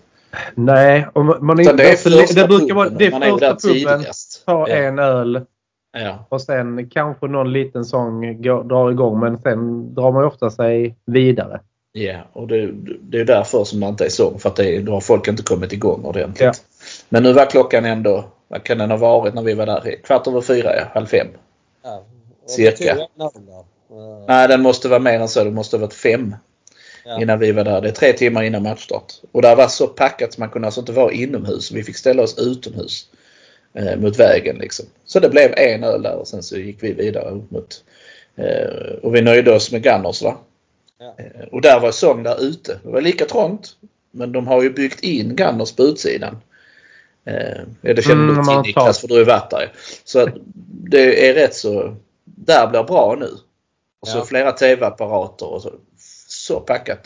[0.55, 1.73] Nej, och man är inte...
[1.73, 4.03] det är första det brukar vara, det är Man första puben,
[4.45, 4.75] ta Ja.
[4.75, 5.45] en öl
[5.91, 6.25] Ja.
[6.29, 10.49] och sen kanske någon liten sång går, drar igång men sen drar man ju ofta
[10.49, 11.59] sig vidare.
[11.91, 14.39] Ja, och det, det är därför som det inte är sång.
[14.39, 16.41] För att det, då har folk inte kommit igång ordentligt.
[16.41, 16.51] Ja.
[17.09, 19.95] Men nu var klockan ändå, vad kan den ha varit när vi var där?
[20.03, 20.83] Kvart över fyra, ja.
[20.93, 21.27] Halv fem.
[21.83, 22.03] Ja.
[22.47, 22.95] Cirka.
[22.95, 23.29] där.
[23.91, 25.43] Eh, Nej, den måste vara mer än så.
[25.43, 26.35] Det måste ha varit fem
[27.05, 27.21] ja.
[27.21, 27.81] innan vi var där.
[27.81, 29.13] Det är tre timmar innan matchstart.
[29.31, 31.71] Och det var så packat så man kunde alltså inte vara inomhus.
[31.71, 33.07] Vi fick ställa oss utomhus.
[33.73, 34.85] Eh, mot vägen liksom.
[35.05, 37.83] Så det blev en öl där och sen så gick vi vidare upp mot...
[38.35, 40.37] Eh, och vi nöjde oss med Gunners va.
[40.99, 41.15] Ja.
[41.17, 42.79] Eh, och där var sång där ute.
[42.83, 43.75] Det var lika trångt.
[44.11, 46.37] Men de har ju byggt in Gunners på utsidan.
[47.29, 49.71] Eh, det känner Mm, du till Niklas för du ju varit där.
[50.03, 50.27] Så
[50.65, 51.95] det är rätt så...
[52.25, 53.29] Där blir bra nu.
[54.01, 54.25] Och så Ja.
[54.25, 55.71] flera TV-apparater och så.
[56.27, 56.99] Så packat.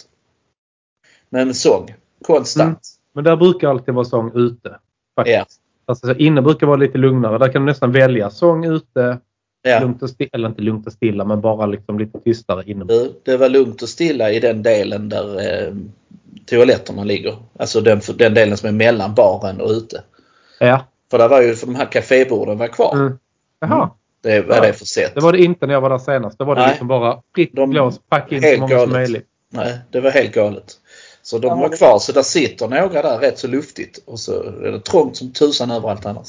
[1.29, 1.93] Men sång.
[2.25, 2.67] Konstant.
[2.67, 2.79] Mm.
[3.13, 4.77] Men där brukar alltid vara sång ute.
[5.15, 5.37] Faktiskt.
[5.37, 5.45] Ja.
[5.85, 7.37] Alltså, så inne brukar vara lite lugnare.
[7.37, 9.17] Där kan du nästan välja sång ute,
[9.61, 9.79] Ja.
[9.79, 12.97] lugnt och stilla, eller inte lugnt och stilla men bara liksom lite tystare inomhus.
[13.23, 15.73] Du, det var lugnt och stilla i den delen där eh,
[16.45, 17.35] toaletterna ligger.
[17.59, 20.03] Alltså den, den delen som är mellan baren och ute.
[20.67, 20.85] Ja.
[21.11, 22.93] För där var ju de här kaféborden var kvar.
[22.95, 23.19] Mm.
[23.59, 23.89] Jaha.
[24.21, 24.61] Det var Ja.
[24.61, 25.11] det för sätt.
[25.15, 26.37] Det var det inte när jag var där senast.
[26.37, 26.69] Då var det Nej.
[26.69, 28.93] liksom bara fritt De- blås, packa in så helt många som galet.
[28.93, 29.25] möjligt.
[29.49, 30.73] Nej, det var helt galet.
[31.21, 31.99] Så de Ja, var kvar.
[31.99, 33.99] Så där sitter några där rätt så luftigt.
[34.05, 36.27] Och så är det trångt som tusan överallt annars.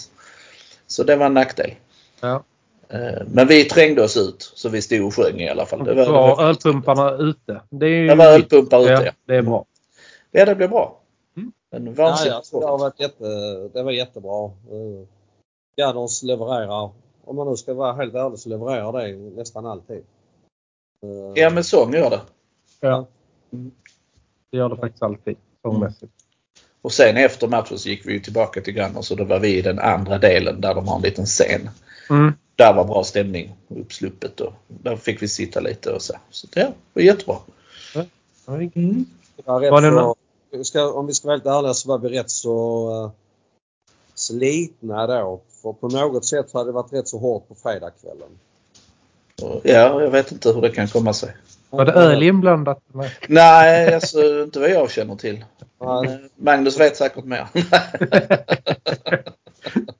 [0.86, 1.70] Så det var en nackdel.
[2.20, 2.42] Ja.
[2.88, 4.52] Eh, Men vi trängde oss ut.
[4.54, 5.84] Så vi stod och sjöng i alla fall.
[5.84, 7.60] Det var, det var, ölpumparna ute.
[7.70, 8.92] Det är ju det var ölpumpar ute.
[9.04, 9.12] Ja.
[9.26, 9.64] det är bra.
[10.30, 10.98] ja, det blev bra.
[11.76, 11.88] Mm.
[11.88, 13.24] En Nej, vansinnigt alltså, det, har varit jätte,
[13.72, 14.44] det var jättebra.
[14.46, 15.06] Uh,
[15.76, 16.90] Gunners levererar,
[17.24, 19.96] om man nu ska vara helt ärlig, så levererar det nästan alltid.
[21.02, 22.20] Eh, Ja, men sång gör det.
[22.80, 23.06] Ja.
[24.50, 25.36] Det gör det faktiskt alltid.
[25.62, 26.12] Sångmässigt.
[26.82, 29.58] Och sen efter matchen så gick vi ju tillbaka till Gunners och då var vi
[29.58, 31.70] i den andra delen där de har en liten scen.
[32.10, 32.32] Mm.
[32.56, 33.54] Där var bra stämning.
[33.68, 36.14] Uppsluppet och där fick vi sitta lite och så.
[36.30, 37.36] Så det var jättebra.
[38.46, 39.04] Mm.
[39.44, 40.16] Var det så,
[40.62, 43.10] ska, om vi ska vara helt ärliga så var vi rätt så uh,
[44.14, 45.40] slitna då.
[45.62, 48.28] För på något sätt hade det varit rätt så hårt på fredagskvällen.
[49.62, 51.36] Ja, jag vet inte hur det kan komma sig.
[51.70, 52.82] Var det öl inblandat?
[52.92, 53.10] Nej.
[53.28, 55.44] Nej, alltså inte vad jag känner till.
[55.80, 56.06] Nej.
[56.06, 57.46] Eh, Magnus vet säkert mer.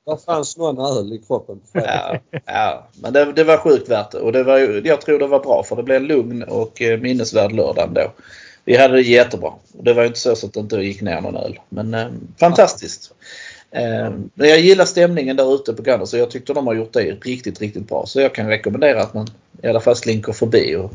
[0.05, 4.11] Det fanns någon öl i kroppen på ja, ja, men det, det var sjukt värt
[4.11, 4.19] det.
[4.19, 6.99] Och det var, jag tror det var bra för det blev en lugn och eh,
[6.99, 8.11] minnesvärd lördag ändå.
[8.65, 9.53] Vi hade det jättebra.
[9.73, 11.59] Det var inte så att det inte gick ner någon öl.
[11.69, 12.07] Men eh,
[12.39, 13.13] fantastiskt.
[13.71, 16.99] Eh, jag gillar stämningen där ute på Gunners och jag tyckte de har gjort det
[16.99, 18.05] riktigt, riktigt bra.
[18.05, 19.27] Så jag kan rekommendera att man
[19.63, 20.91] i alla fall slinker förbi och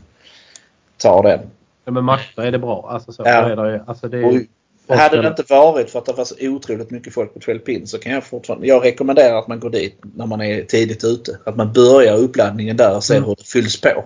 [0.96, 1.40] tar den.
[1.84, 2.88] Ja, men matcher är det bra.
[2.92, 3.42] Alltså, så, Ja.
[3.42, 3.80] så är det, ju.
[3.86, 4.46] alltså, det är,
[4.86, 7.58] Och hade det inte varit för att det var så otroligt mycket folk på 12
[7.58, 8.66] pin så kan jag fortfarande...
[8.66, 11.38] Jag rekommenderar att man går dit när man är tidigt ute.
[11.44, 13.28] Att man börjar uppladdningen där och ser Mm.
[13.28, 14.04] hur det fylls på.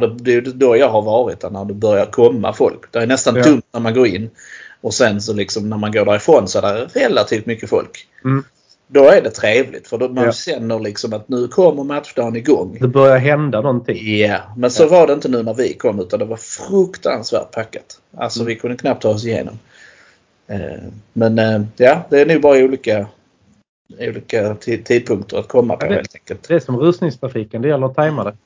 [0.00, 2.92] För det, är då jag har varit där, när det börjar komma folk.
[2.92, 3.42] Det är nästan Ja.
[3.42, 4.30] tomt när man går in.
[4.80, 8.06] Och sen så liksom när man går därifrån så är det relativt mycket folk.
[8.24, 8.44] Mm.
[8.86, 10.32] Då är det trevligt för då man Ja.
[10.32, 12.78] känner liksom att nu kommer matchdagen igång.
[12.80, 14.16] det börjar hända någonting.
[14.18, 18.00] Ja, men så var det inte nu när vi kom utan det var fruktansvärt packat.
[18.16, 19.58] Alltså vi kunde knappt ta oss igenom.
[20.46, 20.58] Eh,
[21.12, 23.06] Men eh, ja, det är nog bara olika,
[23.98, 26.48] olika ti- tidpunkter att komma på Ja, det- helt enkelt.
[26.48, 27.62] Det är som rusningstrafiken.
[27.62, 28.36] Det gäller att tajma det.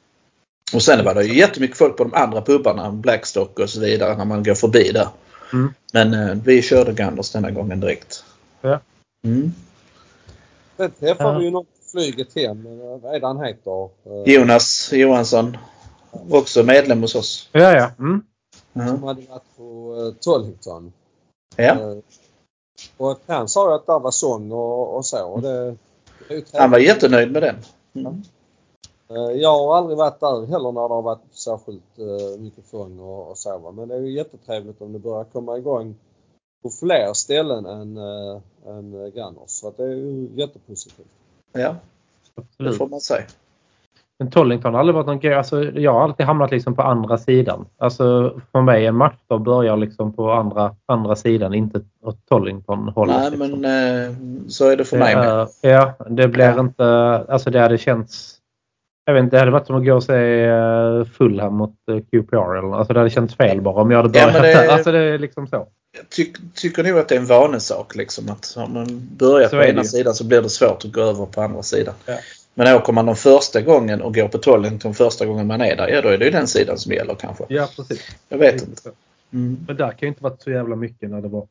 [0.75, 4.17] Och sen var det ju jättemycket folk på de andra pubarna, Blackstock och så vidare,
[4.17, 5.09] när man går förbi där.
[5.53, 5.73] Mm.
[5.93, 8.25] Men eh, vi körde Ganders denna gången direkt.
[8.61, 8.81] Ja.
[9.25, 9.53] Mm.
[10.77, 11.39] Sen träffade Ja.
[11.39, 12.67] vi ju någon på flyget hem.
[12.67, 13.89] eh, Vad är det han heter?
[14.07, 15.57] Eh, Jonas Johansson,
[16.31, 17.49] också medlem hos oss.
[17.53, 17.91] Ja, ja.
[17.99, 18.23] Mm.
[18.89, 20.93] Som hade varit på uh, Tollington.
[21.57, 21.65] ja.
[21.65, 21.97] Eh,
[22.97, 25.25] och han sa ju att det var sång och, och så.
[25.27, 25.77] Och det,
[26.29, 27.57] det Han var jättenöjd med den.
[27.95, 28.23] Mm.
[29.17, 32.99] Eh, Jag har aldrig varit där heller när det har varit särskilt eh, mycket sång
[33.01, 33.73] och, och så.
[33.77, 35.95] Men det är ju jättetrevligt om det börjar komma igång
[36.63, 39.51] på fler ställen än, äh, än eh, Gunners.
[39.51, 41.07] Så att det är ju jättepositivt.
[41.53, 41.75] Ja,
[42.35, 42.79] det Absolut.
[42.79, 43.25] får man säga.
[44.19, 45.35] Men Tollington har aldrig varit någon grej.
[45.35, 47.67] Alltså, jag har alltid hamnat liksom på andra sidan.
[47.79, 53.17] Alltså för mig en match då börjar liksom på andra, andra sidan, inte åt Tollington-hållet.
[53.17, 53.61] Nej, liksom.
[53.61, 54.15] men eh,
[54.49, 55.49] så är det för Det mig med.
[55.61, 56.61] Ja, det blir Ja.
[56.61, 56.85] inte...
[57.29, 58.39] Alltså det hade känts...
[59.05, 61.97] Jag vet inte, det hade varit som att gå och se eh, Fulham mot eh,
[61.99, 62.57] QPR.
[62.59, 64.73] Eller, alltså det hade känts fel bara om jag hade Ja, börjat men det-.
[64.73, 65.57] Alltså det är liksom så.
[65.97, 67.95] Jag tyck, tycker nog att det är en vanesak.
[67.97, 69.89] Liksom, att om man börjar Så på ena ju.
[69.89, 71.95] sidan så blir det svårt att gå över på andra sidan.
[72.07, 72.15] Ja.
[72.55, 75.89] Men åker man de första gången och går på Tollington första gången man är där,
[75.89, 77.45] ja då är det ju den sidan som gäller kanske.
[77.49, 78.17] Ja, precis.
[78.29, 78.91] Jag vet Lite inte.
[79.33, 79.59] Mm.
[79.67, 81.47] Men där kan ju inte varit så jävla mycket när det var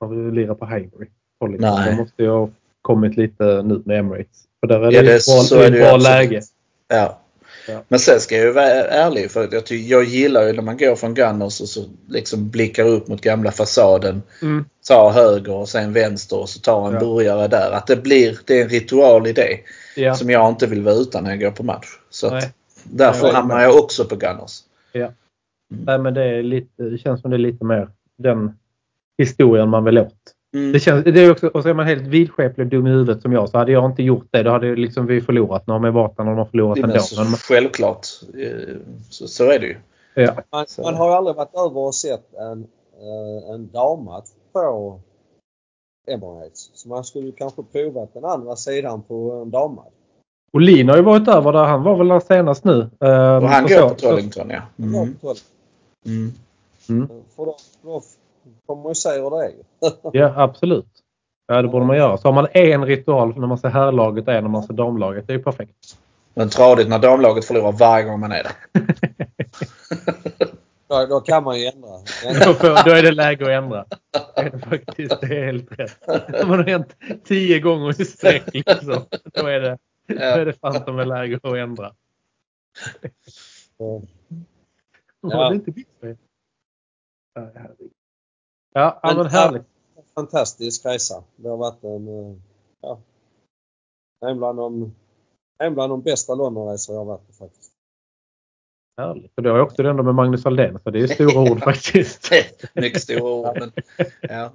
[0.00, 1.06] när vi lirade på Highbury.
[1.40, 1.70] Tollington.
[1.74, 1.90] Nej.
[1.90, 2.48] Det måste ju ha
[2.82, 4.44] kommit lite nu med Emirates.
[4.60, 6.42] För där är det, Ja, det- ett bra, ett bra läge.
[6.88, 7.20] Ja.
[7.68, 7.82] Ja.
[7.88, 10.76] Men sen ska jag ju vara ärlig för jag, ty- jag gillar ju när man
[10.76, 14.22] går från Gunners och så liksom blickar upp mot gamla fasaden.
[14.42, 14.64] Mm.
[14.88, 17.00] Tar höger och sen vänster och så tar en Ja.
[17.00, 17.70] burgare där.
[17.70, 19.58] Att det blir, det är en ritual i det.
[19.96, 20.14] Ja.
[20.14, 21.86] Som jag inte vill vara utan när jag går på match.
[22.10, 24.60] Så att därför hamnar jag också på Gunners.
[25.68, 28.58] Nej, men det, är lite, det känns som det är lite mer den
[29.18, 30.14] historien man vill åt.
[30.56, 30.72] Mm.
[30.72, 33.32] Det känns, det är också, och så är man helt vidskeplig dum i huvudet som
[33.32, 35.66] jag så hade jag inte gjort det då hade liksom vi förlorat.
[35.66, 36.98] Nu har man varit de har förlorat ändå.
[36.98, 38.06] så, Men, självklart.
[38.34, 38.76] Eh,
[39.10, 39.76] Så, så är det ju.
[40.14, 40.34] ja.
[40.52, 42.66] Man, man har aldrig varit över och sett en,
[43.00, 45.00] eh, en dammatch på
[46.08, 46.70] Emirates.
[46.74, 49.86] Så man skulle kanske provat den andra sidan på en dammatch.
[50.52, 51.64] Och Lin har ju varit över där.
[51.64, 52.80] Han var väl där senast nu.
[53.00, 53.88] eh, Och han går så.
[53.88, 54.62] på Tollington ja.
[54.78, 54.94] Mm.
[54.94, 55.14] Mm.
[56.06, 56.32] Mm.
[56.88, 57.08] Mm.
[57.36, 58.02] För då, då
[58.66, 59.52] får man ju se hur det är.
[60.20, 61.02] Ja, absolut.
[61.46, 62.16] Ja, det borde man göra.
[62.16, 65.26] Så har man en ritual när man ser herrlaget och en när man ser damlaget.
[65.26, 65.98] Det är ju perfekt.
[66.34, 68.52] Men tradigt när damlaget förlorar varje gång man är där.
[70.88, 71.88] Då, då kan man ju ändra.
[72.46, 73.84] Då, får, då är det läge att ändra.
[74.34, 75.20] Det är det faktiskt.
[75.20, 76.08] Det är helt rätt.
[76.42, 79.04] Om man har hänt tio gånger i sträck liksom.
[79.32, 81.92] Då är det, då är det fan som är läge att ändra.
[83.78, 84.02] Ja.
[85.20, 85.28] Ja.
[85.28, 86.16] Det är inte mitt fel.
[88.76, 89.62] Ja, ja, men härligt.
[90.14, 91.24] Fantastisk resa.
[91.36, 92.36] Det har varit en, eh,
[92.80, 92.98] ja,
[94.26, 94.94] en bland de,
[95.58, 97.72] en bland de bästa Londonresor jag har varit på faktiskt.
[99.00, 99.32] härligt.
[99.36, 100.78] Och då har jag också ändå med Magnus Aldén.
[100.84, 102.30] Så det är stora ord faktiskt.
[102.74, 103.58] Mycket stora ord.
[103.58, 103.72] Men,
[104.20, 104.50] ja.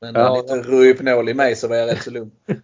[0.00, 0.36] men Ja.
[0.36, 2.30] lite Rohypnol i mig så var jag rätt så lugn.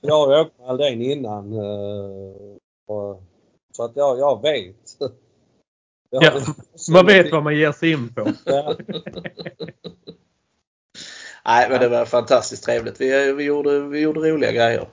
[0.00, 1.52] Jag har åkt med Aldén innan.
[1.52, 2.56] eh,
[2.86, 3.22] och,
[3.72, 4.83] så att jag, jag vet.
[6.20, 6.32] Ja,
[6.88, 8.32] Man vet vad man ger sig in på.
[8.44, 8.76] Ja,
[11.46, 13.00] Nej, men det var fantastiskt trevligt.
[13.00, 14.88] Vi, vi, gjorde, vi gjorde roliga grejer.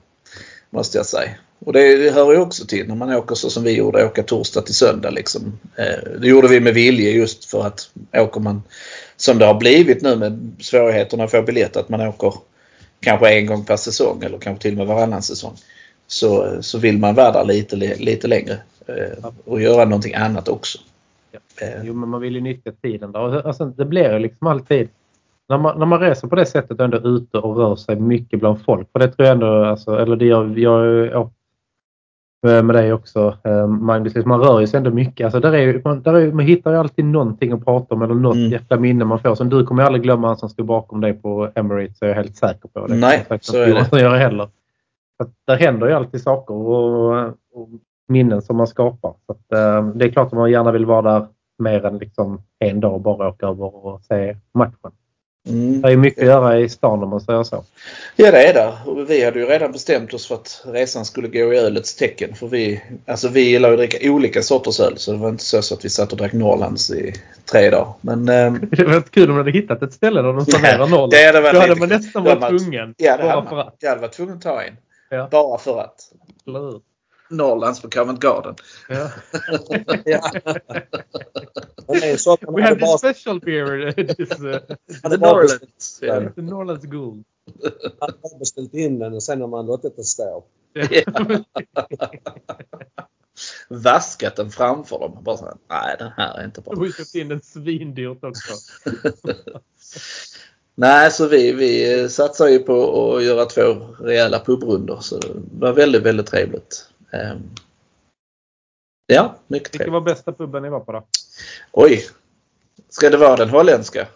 [0.70, 1.30] Måste jag säga.
[1.58, 4.22] Och det, det hör ju också till när man åker så som vi gjorde, åka
[4.22, 5.10] torsdag till söndag.
[5.10, 5.58] Liksom.
[5.76, 8.62] Eh, det gjorde vi med vilje just för att åker man
[9.16, 12.34] som det har blivit nu med svårigheterna att få biljett, att man åker
[13.00, 15.56] kanske en gång per säsong eller kanske till och med varannan säsong.
[16.06, 20.78] Så, så vill man vara där lite, lite längre eh, och göra någonting annat också.
[21.62, 23.20] Eh, Jo, men man vill ju nyttja tiden där.
[23.20, 24.88] Och Alltså, det blir ju liksom alltid
[25.48, 28.40] när man, när man reser på det sättet och ändå ute och rör sig mycket
[28.40, 28.88] bland folk.
[28.92, 31.34] För det tror jag ändå, alltså, eller det gör jag ju åkt
[32.46, 34.14] med dig också eh, Magnus.
[34.14, 35.24] Liksom, Man rör ju sig ändå mycket.
[35.24, 38.14] Alltså, där är, man, där är, man hittar ju alltid någonting att prata om eller
[38.14, 38.50] något Mm.
[38.50, 39.34] jäkla minne man får.
[39.34, 42.36] Som du kommer aldrig glömma han som stod bakom dig på Emirates är jag helt
[42.36, 42.86] säker på.
[42.86, 44.00] Det Nej, så är det.
[44.00, 44.48] Göra heller.
[45.22, 47.68] Så där händer ju alltid saker och, och
[48.08, 49.14] minnen som man skapar.
[49.26, 51.26] Så att, eh, det är klart att man gärna vill vara där
[51.62, 54.92] mer än liksom en dag och bara åka över och se matchen.
[55.48, 55.80] mm.
[55.82, 57.64] Det är mycket att göra i stan om man säger så.
[58.16, 58.72] Ja det är det.
[58.90, 62.34] Och vi hade ju redan bestämt oss för att resan skulle gå i ölets tecken.
[62.34, 65.44] För vi, alltså vi gillar ju att dricka olika sorters öl så det var inte
[65.44, 67.12] så, så att vi satt och drack Norrlands i
[67.52, 67.92] tre dagar.
[68.00, 71.10] Men ehm, Det var kul om man hade hittat ett ställe där de serverar noll.
[71.10, 72.94] det hade varit Då hade man nästan varit tvungen.
[72.98, 73.70] ja, det hade man.
[73.78, 74.76] Jag hade varit tvungen att ta en.
[75.10, 75.28] Ja.
[75.30, 75.94] Bara för att.
[76.46, 76.80] Hur?
[77.32, 78.54] Norrlands på Covent Garden.
[78.88, 79.10] Ja.
[80.04, 80.30] ja.
[81.88, 83.92] Man We have this special beer.
[84.14, 84.58] This, uh,
[85.02, 85.60] hade bara Norrlands.
[85.76, 87.24] beställt, the Norrlands Gold.
[88.00, 90.44] hade bara beställt in den och sen har man låtit det stå.
[93.68, 95.18] Vaskat den framför dem.
[95.22, 96.72] Bara så här, nej den här är inte bra.
[96.72, 98.52] Och vi köpte in den svindyrt också.
[100.74, 103.62] Nej, så vi, vi satsar ju på att göra två
[103.98, 105.00] rejäla pubrundor.
[105.00, 106.88] Så det var väldigt, väldigt trevligt.
[107.12, 107.50] Ehm,
[109.06, 111.02] Ja, mycket Vilken var bästa puben ni var på då?
[111.72, 112.00] Oj!
[112.88, 114.08] Ska det vara den holländska?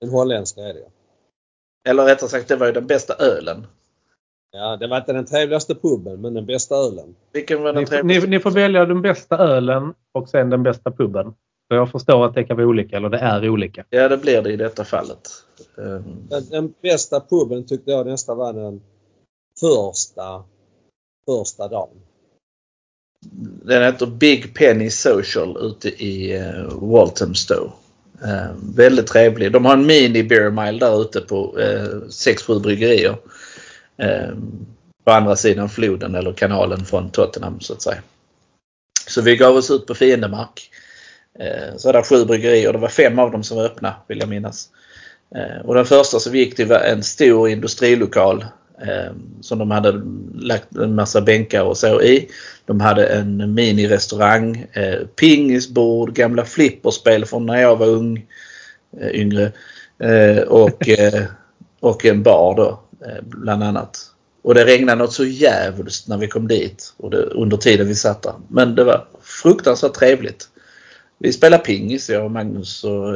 [0.00, 0.88] Den holländska är det ja.
[1.90, 3.66] Eller rättare sagt, det var ju den bästa ölen.
[4.50, 7.16] Ja, det var inte den trevligaste puben, men den bästa ölen.
[7.32, 8.28] Vilken var den Ni, ni, trevligaste?
[8.30, 11.34] ni får välja den bästa ölen och sen den bästa puben.
[11.68, 13.84] Så jag förstår att det kan vara olika, eller det är olika.
[13.90, 15.28] Ja, det blir det i detta fallet.
[15.78, 18.82] Ehm, Den, den bästa puben tyckte jag nästan var den
[19.60, 20.44] första,
[21.26, 22.00] första dagen.
[23.64, 27.72] Den heter Big Penny Social ute i eh, uh, Walthamstow.
[28.24, 29.52] Eh, väldigt trevlig.
[29.52, 33.16] De har en mini beer mile där ute på eh, 6-7 bryggerier.
[35.04, 37.98] På andra sidan floden eller kanalen från Tottenham så att säga.
[39.08, 40.70] Så vi gav oss ut på fiendemark.
[41.38, 42.72] Eh, så var sju bryggerier.
[42.72, 44.68] Det var fem av dem som var öppna vill jag minnas.
[45.64, 48.44] Och den första som vi gick till var en stor industrilokal
[49.40, 50.02] som de hade
[50.34, 52.28] lagt en massa bänkar och så i.
[52.66, 58.26] De hade en minirestaurang, eh, pingisbord, gamla flipperspel från när jag var ung,
[59.00, 59.52] eh, yngre.
[59.98, 61.24] Eh, och, eh,
[61.80, 62.82] och en bar då
[63.22, 63.98] bland annat.
[64.42, 67.94] Och det regnade något så jävligt när vi kom dit och det, under tiden vi
[67.94, 68.34] satt där.
[68.48, 70.48] Men det var fruktansvärt trevligt.
[71.18, 73.12] Vi spelade pingis jag och Magnus och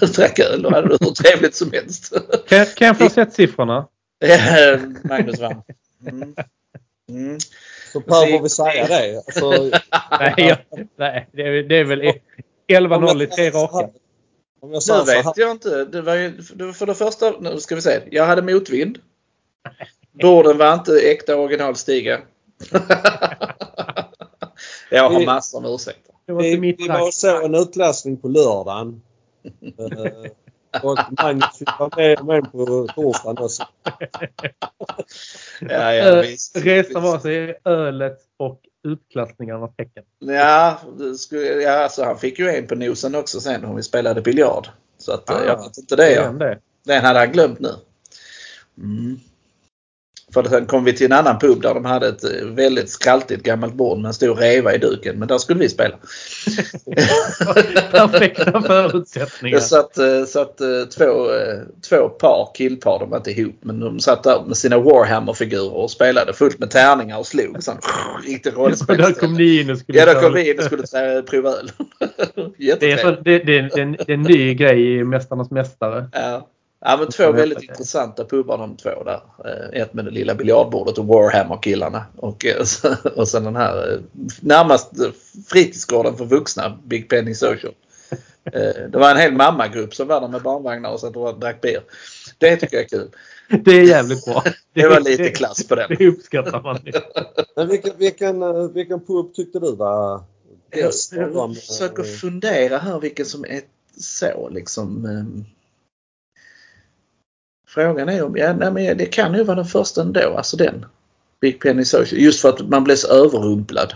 [0.14, 2.12] drack öl och hade det hur trevligt som helst.
[2.48, 3.86] Kan, kan jag få sett siffrorna?
[5.02, 5.62] Magnus vann.
[6.10, 6.34] Mm.
[7.08, 7.38] Mm.
[7.92, 9.16] Så behöver vi säga det.
[9.16, 9.50] Alltså,
[10.20, 10.58] Nej, jag,
[10.96, 12.12] nej det, är, det är väl
[12.68, 13.90] 11-0 i tre raka.
[14.60, 15.84] Om jag Nu så vet jag inte.
[15.84, 18.00] Det var ju, för det första, nu ska vi se.
[18.10, 18.98] Jag hade motvind.
[20.12, 22.20] Borden var inte äkta originalstiga.
[24.90, 26.14] jag har massor med ursäkter.
[26.26, 29.02] Det var vi, vi var såg en utläsning på lördagen.
[30.74, 33.62] Eh, och Magnus vara med, med på torsdagen också.
[35.60, 36.56] Ja, ja, Ö- visst.
[36.56, 40.04] Resan var sig ölet och utklassningarnas tecken.
[40.18, 40.80] Ja,
[41.18, 44.68] skulle, ja alltså han fick ju en på nosen också sen om vi spelade biljard.
[44.98, 46.12] Så att eh, Ah, jag vet inte det.
[46.12, 46.56] Ja.
[46.84, 47.74] Den hade han glömt nu.
[48.78, 49.20] Mm.
[50.34, 53.42] För sen kom vi till en annan pub där de hade ett eh, väldigt skraltigt
[53.42, 55.18] gammalt bord med en stor reva i duken.
[55.18, 55.96] Men där skulle vi spela.
[57.90, 59.56] Perfekta förutsättningar.
[59.56, 60.66] Det satt, eh, satt eh,
[60.96, 61.26] två,
[61.88, 65.90] två par, killpar, de var inte ihop, men de satt där med sina Warhammer-figurer och
[65.90, 67.62] spelade fullt med tärningar och slog.
[67.62, 67.76] Sån,
[68.26, 68.96] riktigt Och rollspel.
[68.96, 71.50] där kom ni in och skulle Ja, då ta- kom vi in och skulle prova
[71.50, 71.70] öl.
[72.80, 76.10] Det är, så, det, det, det, det är en ny grej i Mästarnas Mästare.
[76.12, 76.48] Ja.
[76.84, 79.20] Ja, men två väldigt intressanta pubbar de två där.
[79.44, 82.04] Eh, Ett med det lilla biljardbordet och Warhammer-killarna.
[82.16, 82.64] Och, eh,
[83.16, 83.98] och sen den här eh,
[84.40, 84.90] närmast
[85.48, 87.74] fritidsgården för vuxna, Big Penny Social.
[88.88, 91.82] Det var en hel mammagrupp som var där med barnvagnar och satt och drack bier.
[92.38, 93.08] Det tycker jag är kul.
[93.64, 94.44] Det är jävligt bra.
[94.74, 95.86] Det var lite klass på den.
[95.98, 96.78] Det uppskattar man.
[97.56, 100.22] Men vilken, vilken, vilken pub tyckte du var
[100.70, 101.12] Jag, bäst?
[101.12, 103.60] jag försöker fundera här vilken som är
[104.00, 105.06] så liksom.
[107.76, 107.84] Ehm.
[107.94, 110.86] Frågan är om, ja, nej, men det kan ju vara den första ändå, alltså den.
[111.40, 112.20] Big Penny Social.
[112.20, 113.94] Just för att man blev så överrumplad.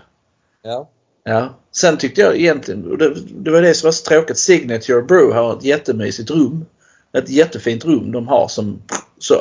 [0.63, 0.89] Ja.
[1.25, 1.55] Ja.
[1.73, 5.35] Sen tyckte jag egentligen, och det, det var det som var så tråkigt, Signature Brew
[5.35, 6.67] har ett jättemysigt rum.
[7.13, 8.83] Ett jättefint rum de har som
[9.19, 9.35] så.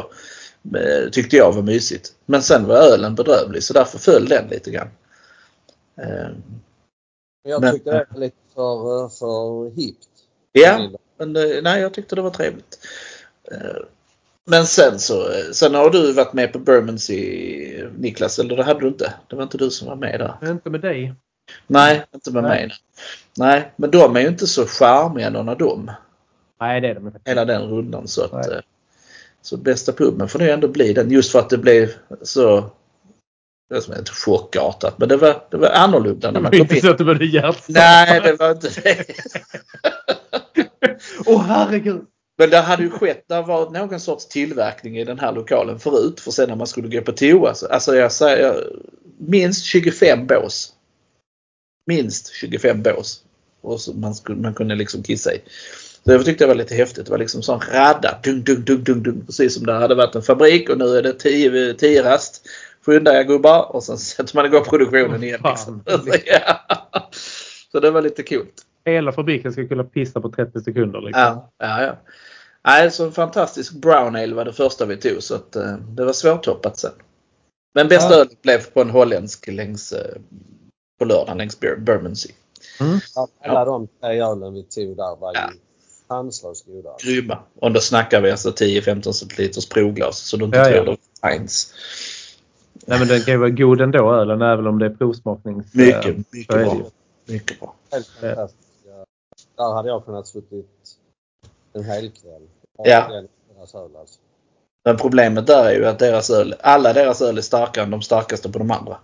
[0.78, 2.13] eh, Tyckte jag var mysigt.
[2.26, 4.88] Men sen var ölen bedrövlig så därför föll den lite grann.
[6.02, 6.30] Eh,
[7.48, 10.08] Jag Men- tyckte det var lite för, eh, för hippt.
[10.52, 12.80] Ja, men eh, nej jag tyckte det var trevligt.
[14.47, 18.88] Men sen så, sen har du varit med på Bermondsey Niklas, eller det hade du
[18.88, 19.13] inte?
[19.27, 20.51] Det var inte du som var med där?
[20.51, 21.13] Inte med dig.
[21.67, 22.67] Nej, inte med Nej.
[22.67, 22.71] mig.
[23.38, 23.71] nej.
[23.75, 25.91] Men de är ju inte så charmiga någon av dem.
[26.62, 27.19] Nej, det är de inte.
[27.25, 28.08] Hela den rundan.
[28.08, 28.51] Så att, Nej.
[28.51, 28.60] eh,
[29.41, 31.89] så bästa puben får nog ändå bli den just för att det blev
[32.21, 32.69] så
[33.69, 36.51] det är som inte chockartat men det var, det var annorlunda när Det man var
[36.51, 36.81] kom inte in.
[36.81, 37.79] så att du började hjärtstarta.
[37.79, 39.05] Nej, det var inte det.
[41.25, 42.05] Åh herregud.
[42.38, 46.19] Men det hade ju skett, det var någon sorts tillverkning i den här lokalen förut
[46.19, 47.54] för sen när man skulle gå på toa.
[47.56, 48.69] så- Alltså jag säger
[49.17, 50.74] minst 25 bås.
[51.88, 53.21] Minst 25 bås.
[53.62, 55.41] Och man, skulle, man kunde liksom kissa i.
[56.06, 57.06] Så jag tyckte det var lite häftigt.
[57.06, 58.19] Det var liksom sån radda.
[58.24, 59.26] Dung, dung, dung, dung, dung.
[59.26, 62.41] Precis som det hade varit en fabrik och nu är det 10 10 rast.
[62.86, 65.39] Skynda er gubbar och sen sätter man igång produktionen igen.
[65.43, 65.84] Liksom.
[67.71, 68.45] Så det var lite kul.
[68.86, 71.02] Hela fabriken ska kunna pissa på 30 sekunder.
[71.02, 71.21] Liksom.
[71.21, 71.98] Ja, ja, ja.
[72.63, 76.06] Nej, så en fantastisk brown ale var det första vi tog så att, eh, det
[76.06, 76.91] var svårtoppat sen.
[77.74, 78.19] Men bästa Ja.
[78.19, 80.15] ölet blev på en holländsk längs, eh,
[81.00, 82.32] på lördagen längs Bermondsey.
[82.80, 83.00] Mm.
[83.43, 85.50] Alla de tre ölen vi tog där var Ja.
[85.54, 85.60] ju
[86.08, 86.89] sanslöst goda.
[87.04, 87.38] Grymma.
[87.60, 90.84] Och då snackar vi alltså 10-15 centiliters provglas så du inte Ja, tror ja.
[90.84, 90.98] det.
[92.88, 95.74] Nej, men den kan ju vara god ändå ölen även om det är provsmaknings...
[95.74, 96.78] Mycket, mycket bra.
[97.26, 97.76] Mycket bra.
[97.91, 98.64] Helt fantastiskt.
[99.58, 100.65] Där hade jag kunnat suttit
[101.74, 102.41] en hel kväll.
[102.84, 103.24] Ja.
[103.56, 104.20] Deras öl alltså.
[104.86, 108.02] Men problemet där är ju att deras öl, alla deras öl är starkare än de
[108.02, 108.98] starkaste på de andra.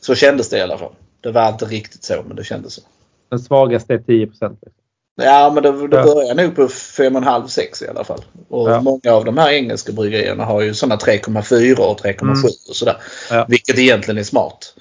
[0.00, 0.92] Så kändes det i alla fall.
[1.20, 2.80] Det var inte riktigt så men det kändes så.
[3.28, 4.60] Den svagaste är 10 procent.
[5.22, 6.02] Ja, men det, det Ja.
[6.04, 8.24] börjar nog på 5,5-6 i alla fall.
[8.48, 8.80] Och Ja.
[8.80, 12.44] många av de här engelska bryggerierna har ju sådana 3,4 och 3,7 Mm.
[12.68, 12.96] och sådär.
[13.30, 13.46] Ja.
[13.48, 14.74] Vilket egentligen är smart.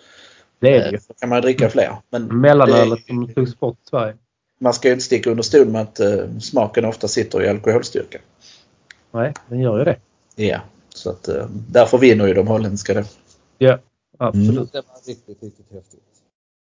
[0.59, 0.95] Det är det ju.
[0.95, 1.95] Eh, Då kan man dricka fler.
[2.09, 4.15] Men Mellanölet det- som togs bort i Sverige.
[4.57, 8.21] Man ska ju inte sticka under stol med att eh, smaken ofta sitter i alkoholstyrkan.
[9.11, 9.99] Nej, den gör ju det.
[10.35, 13.03] Ja, så att eh, därför vinner ju de holländska då.
[13.57, 13.79] Ja,
[14.17, 14.49] absolut.
[14.49, 14.67] Mm.
[14.71, 16.03] Det var riktigt, riktigt häftigt.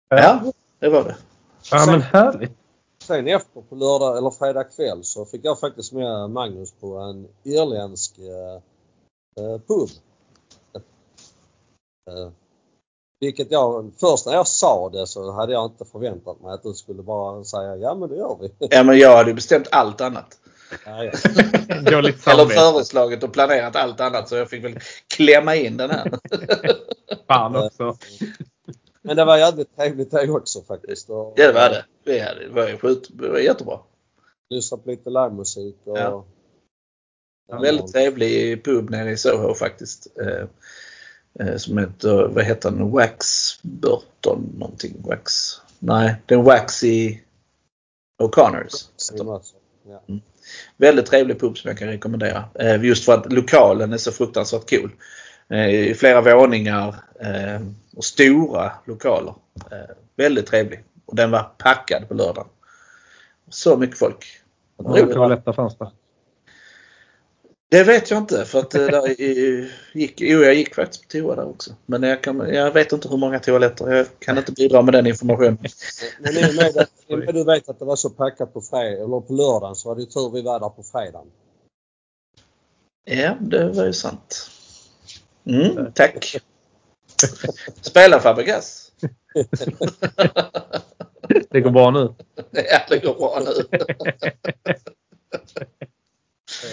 [0.09, 1.15] Ja, det var det.
[1.71, 2.51] Ja, men härligt.
[3.03, 7.27] Sen efter på lördag eller fredag kväll så fick jag faktiskt med Magnus på en
[7.43, 8.61] irländsk eh,
[9.43, 9.89] eh, pub.
[12.07, 12.29] Eh,
[13.19, 16.73] vilket jag, först när jag sa det så hade jag inte förväntat mig att du
[16.73, 18.51] skulle bara säga ja men det gör vi.
[18.69, 20.37] Ja men jag hade bestämt allt annat.
[20.85, 21.11] Ja, ja.
[21.69, 22.11] Eller
[22.47, 24.79] föreslagit och planerat allt annat så jag fick väl
[25.15, 26.11] klämma in den här.
[27.27, 27.97] Fan också.
[29.01, 31.09] Men det var jävligt trevligt det också faktiskt.
[31.09, 31.85] Och, Ja det var det.
[32.03, 33.79] Det hade- det var ju skjut, det var jättebra.
[34.49, 35.97] Lyssna på lite livemusik och...
[35.97, 36.25] Ja.
[37.61, 40.07] Väldigt trevlig pub nere i Soho faktiskt.
[41.39, 42.91] Eh, som heter, vad heter den?
[42.91, 43.15] Wax
[43.61, 44.95] Burton någonting.
[45.05, 45.31] Wax.
[45.79, 47.19] Nej, är Waxy
[48.23, 48.85] O'Connors.
[48.95, 49.53] den.
[49.87, 50.01] Ja.
[50.77, 52.43] Väldigt trevlig pub som jag kan rekommendera.
[52.59, 54.91] Eh, just för att lokalen är så fruktansvärt cool.
[55.49, 56.95] Eh, I flera våningar
[57.95, 59.33] och stora lokaler.
[60.15, 60.83] Väldigt trevlig.
[61.05, 62.47] Och den var packad på lördagen.
[63.49, 64.25] Så mycket folk.
[64.77, 65.91] Hur många toaletter fanns det?
[67.69, 69.21] Det vet jag inte för att eh, där
[69.97, 71.75] gick, jo, jag gick faktiskt på toa där också.
[71.85, 73.91] Men jag, kan, jag vet inte hur många toaletter.
[73.91, 75.57] Jag kan inte bidra med den informationen.
[76.19, 78.93] Men i och med att med du vet att det var så packat på, fred,
[78.93, 81.27] eller på lördagen så var det ju tur vi var där på fredagen.
[83.03, 84.49] Ja, det var ju sant.
[85.45, 86.35] Mm, tack.
[87.81, 88.91] Spela Fabregas.
[91.49, 92.13] Det går bra nu.
[92.51, 93.51] Ja, det går bra nu.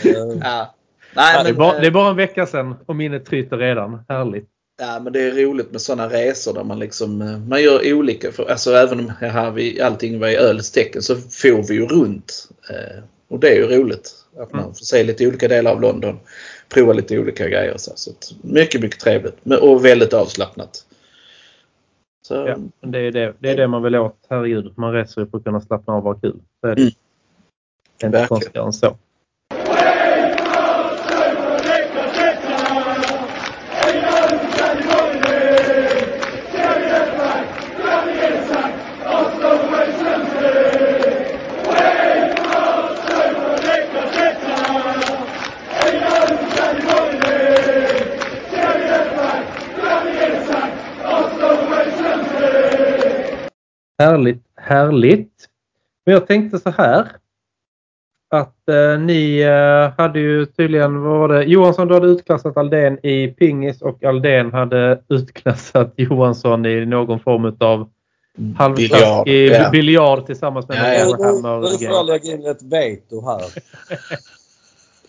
[0.05, 0.75] Eh, Ja.
[1.17, 3.57] Nej, Det är, men, bara, eh, det är bara en vecka sedan och minnet tryter
[3.59, 4.01] redan.
[4.09, 4.49] Härligt.
[4.81, 8.33] Ja, men det är roligt med sådana resor där man liksom eh, man gör olika.
[8.33, 11.87] För, alltså även om här vi, allting var i ölets tecken så får vi ju
[11.87, 12.49] runt.
[12.71, 14.11] Eh, och det är ju roligt.
[14.39, 14.75] Att man Mm.
[14.75, 16.19] får se lite olika delar av London.
[16.69, 17.75] Prova lite olika grejer.
[17.77, 18.11] Så, så
[18.43, 19.37] mycket, mycket trevligt.
[19.43, 20.85] Men, och väldigt avslappnat.
[22.29, 24.17] Så, Ja, men det, är det, det är det man vill åt.
[24.29, 26.37] Herregud, man reser ju för att kunna slappna av och ha kul.
[26.61, 26.83] Så är det.
[26.83, 26.93] Mm.
[27.99, 28.97] Det är inte konstigare än så.
[54.05, 55.49] Härligt, härligt.
[56.05, 57.09] Men jag tänkte så här.
[58.29, 61.45] Att eh, ni eh, hade ju tydligen, vad var det?
[61.45, 67.57] Johansson du hade utklassat Aldén i pingis och Aldén hade utklassat Johansson i någon form
[67.61, 67.91] av
[68.57, 69.71] halvklass i ja.
[69.71, 72.03] biljard tillsammans med Ja, någon ja.
[72.03, 73.45] Nu, lägga in ett veto här.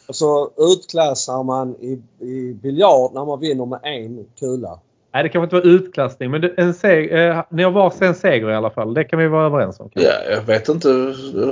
[0.14, 4.80] Så utklassar man i, i biljard när man vinner med en kula.
[5.16, 8.56] Nej, det kanske inte var utklassning, men en seg, eh, ni har varsin seger i
[8.56, 8.94] alla fall.
[8.94, 9.90] Det kan vi vara överens om.
[9.94, 10.88] ja, jag vet inte.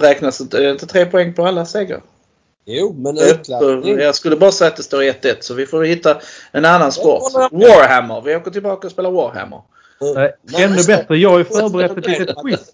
[0.02, 2.02] Räknas inte, är det inte tre poäng på alla segrar?
[2.66, 4.00] Jo, men utklassning.
[4.00, 7.22] jag skulle bara säga att det står 1-1 så vi får hitta en annan sport.
[7.52, 8.22] Warhammer.
[8.22, 9.62] Vi åker tillbaka och spelar Warhammer.
[10.16, 11.18] Nej, Nej, ännu bättre.
[11.18, 12.72] Jag har ju förberett ett litet quiz.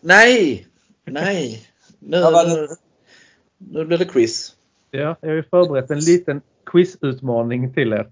[0.00, 0.66] Nej!
[1.04, 1.68] Nej!
[1.98, 2.76] Nu, nu, det?
[3.58, 4.52] nu blir det quiz.
[4.90, 6.40] Ja, jag har ju förberett en liten
[6.72, 8.06] quizutmaning till er.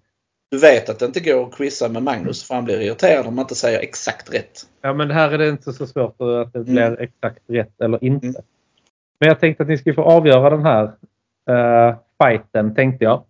[0.54, 3.34] Du vet att det inte går att quizza med Magnus för han blir irriterad om
[3.34, 4.60] man inte säger exakt rätt.
[4.80, 6.96] Ja, men här är det inte så svårt att det blir Mm.
[7.00, 8.26] exakt rätt eller inte.
[8.26, 8.42] Mm.
[9.20, 10.84] Men jag tänkte att ni skulle få avgöra den här
[11.50, 13.22] uh, fighten, tänkte jag.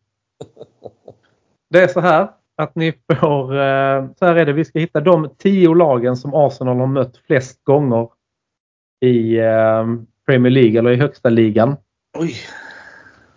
[1.70, 5.00] Det är så här att ni får, eh, så här är det, vi ska hitta
[5.00, 8.08] de tio lagen som Arsenal har mött flest gånger
[9.00, 9.86] i eh,
[10.26, 11.76] Premier League eller i högsta ligan.
[12.18, 12.34] Oj!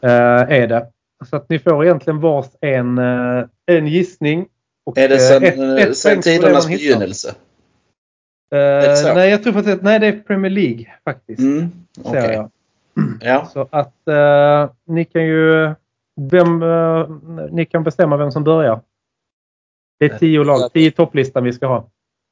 [0.01, 0.87] eh, är det.
[1.29, 4.47] Så att ni får egentligen vars en, eh, en gissning.
[4.85, 7.35] Och, Är det eh, sen, ett- ett eh, sen tidernas begynnelse?
[8.55, 9.13] Eh, så?
[9.13, 11.39] nej, jag tror faktiskt att nej, det är Premier League faktiskt.
[11.39, 11.71] Mm,
[12.03, 12.49] jag.
[13.21, 13.45] Ja.
[13.53, 15.73] Så att eh, ni kan ju
[16.21, 17.09] vem, eh,
[17.51, 18.81] ni kan bestämma vem som börjar.
[19.99, 21.89] Det är tio lag, tio topplistan vi ska ha.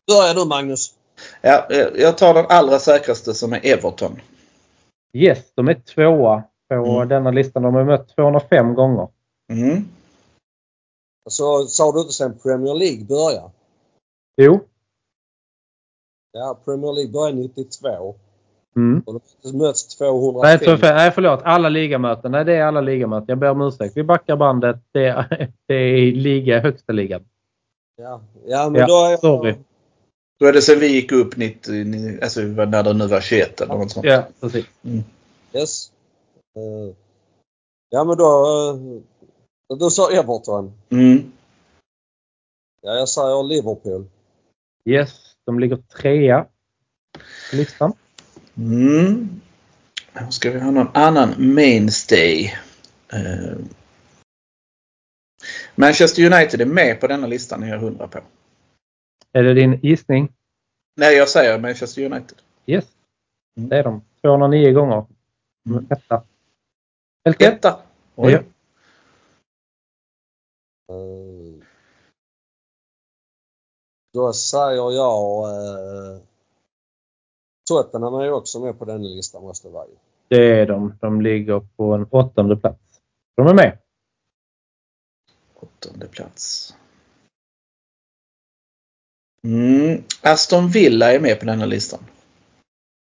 [0.07, 0.93] Börja du Magnus.
[1.41, 1.67] ja.
[1.71, 4.19] eh, Jag tar den allra säkraste som är Everton.
[5.13, 7.07] Yes, de är tvåa på Mm.
[7.07, 7.63] denna listan.
[7.63, 9.07] De har mött 205 gånger.
[9.53, 9.86] Mm.
[11.30, 13.51] Så sa du inte sen Premier League börjar?
[14.41, 14.59] Jo.
[16.32, 18.16] Ja, Premier League börjar 92.
[18.76, 19.03] Mm.
[19.05, 20.59] Och de har mötts 205.
[20.82, 20.93] Nej.
[20.93, 21.39] Nej, förlåt.
[21.43, 22.32] Alla ligamöten.
[22.32, 23.26] Nej, det är alla ligamöten.
[23.28, 23.97] Jag ber om ursäkt.
[23.97, 24.78] Vi backar bandet.
[24.91, 27.24] Det är, det är liga, högsta ligan.
[27.95, 29.20] Ja, ja men Ja, då är jag...
[29.20, 29.55] sorry.
[30.39, 33.61] Då är det sen vi gick upp 90, ni- alltså när det nu var 21
[33.61, 34.05] eller något sånt.
[34.05, 34.66] Ja, precis.
[35.53, 35.91] Yes.
[36.55, 36.95] Eh,
[37.89, 38.45] ja men då...
[38.73, 40.73] Uh, då sa Everton.
[40.89, 41.31] Mm.
[42.81, 44.05] Ja, jag säger Liverpool.
[44.85, 46.45] Yes, de ligger trea
[47.49, 47.93] på listan.
[48.57, 49.41] Mm.
[50.13, 52.45] Då ska vi ha någon annan mainstay.
[53.13, 53.57] Eh,
[55.75, 58.19] Manchester United är med på denna listan är jag hundra på.
[59.31, 60.31] Är det din gissning?
[60.95, 62.37] Nej, jag säger Manchester United.
[62.65, 62.85] Yes.
[63.57, 63.69] Mm.
[63.69, 64.01] Det är de.
[64.21, 65.05] 209 gånger.
[65.69, 65.87] Mm.
[65.89, 66.23] Etta.
[67.26, 67.41] Helt.
[67.41, 67.80] Etta.
[68.15, 68.32] Oj.
[68.32, 68.43] Ja.
[74.13, 76.21] Då säger jag eh,
[77.69, 79.95] Tottenham är ju också med på den listan måste det vara ju.
[80.28, 80.97] Det är de.
[81.01, 83.01] De ligger på en åttonde plats.
[83.36, 83.78] De är med.
[85.53, 86.76] Åttonde plats.
[89.43, 90.03] Mm.
[90.21, 91.99] Aston Villa är med på denna listan.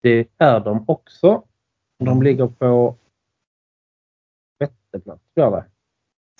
[0.01, 1.43] Det är de också.
[1.97, 2.95] De ligger på
[4.95, 5.21] sjätte plats.
[5.35, 5.65] Gör det.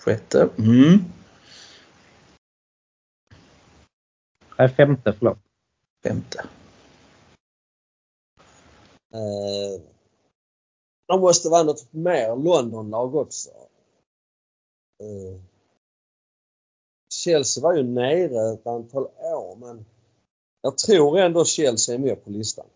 [0.02, 0.48] Sjätte.
[0.58, 0.98] Mm.
[4.58, 5.38] Nej, femte, förlåt.
[6.02, 6.38] Femte.
[9.14, 9.82] Eh,
[11.06, 13.50] De måste vara något mer Londonlag också.
[15.02, 15.40] Eh,
[17.14, 19.86] Chelsea var ju nere ett antal år men
[20.60, 22.66] jag tror ändå Chelsea är med på listan.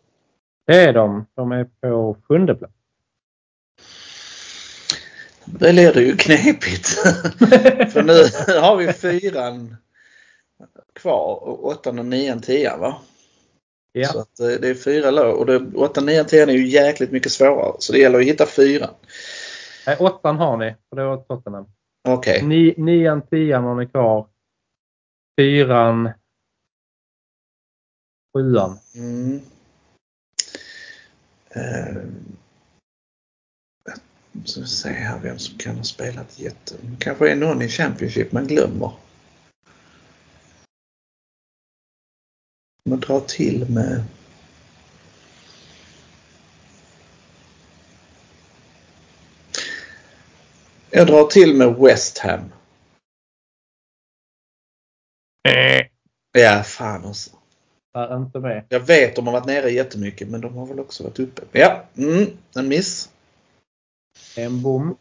[0.67, 1.27] Det är de.
[1.35, 2.75] De är på sjunde plats.
[5.59, 6.89] Det det ju knepigt.
[7.93, 8.13] För nu
[8.61, 9.77] har vi fyran
[10.93, 12.97] kvar och åttan och nian, tian va?
[13.93, 14.09] Så Ja.
[14.21, 17.33] att eh, det är fyra lag och det, åttan, nian, tian är ju jäkligt mycket
[17.33, 17.77] svårare.
[17.79, 18.95] Så det gäller att hitta fyran.
[19.87, 20.75] Nej, åttan har ni.
[20.91, 21.67] Och det var Tottenham.
[22.09, 22.43] Okej.
[22.43, 24.27] Ni, nian, tian har ni kvar.
[25.41, 26.11] Fyran.
[28.37, 28.79] Sjuan.
[28.95, 29.41] Mm.
[31.51, 31.97] Eh,
[34.45, 36.75] så vi se här vem som kan ha spelat jätte...
[36.99, 38.93] Kanske är någon i Championship man glömmer.
[42.85, 44.05] Man drar till med...
[50.91, 52.53] Jag drar till med West Ham.
[56.33, 57.31] Ja, fan också.
[57.95, 58.65] Är inte med.
[58.69, 61.43] Jag vet de har varit nere jättemycket men de har väl också varit uppe.
[61.53, 62.27] Ja, mm,
[62.57, 63.11] en miss.
[64.41, 64.83] En bom.
[64.83, 64.97] Mm.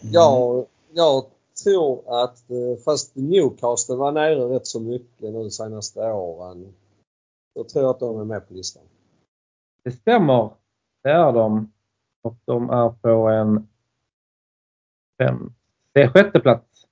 [0.00, 1.24] Jag, jag
[1.64, 6.74] tror att eh, fast Newcastle var nere rätt så mycket nu senaste åren.
[7.54, 8.82] Då tror jag att de är med på listan.
[9.82, 10.50] Det stämmer.
[11.02, 11.72] Det är de.
[12.22, 13.68] Och de är på en
[15.18, 15.52] fem,
[15.92, 16.86] det är sjätte plats.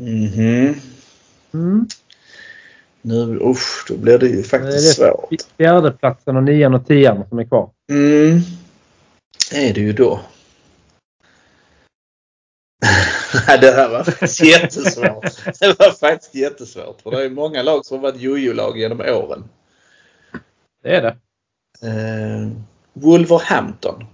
[0.00, 0.74] Mhm.
[1.54, 1.86] Mm.
[3.02, 5.42] Nu, usch, då blir det ju faktiskt Det är svårt.
[5.56, 7.70] Fjärde platsen och nian och tian som är kvar.
[7.90, 8.40] Mm.
[9.52, 10.20] Är det ju då.
[13.46, 15.44] Nej, det här var faktiskt jättesvårt.
[15.60, 17.00] Det var faktiskt jättesvårt.
[17.00, 19.48] För det är många lag som har varit jojo-lag genom åren.
[20.82, 21.16] Det är det.
[21.88, 22.48] Eh,
[22.92, 24.04] Wolverhampton.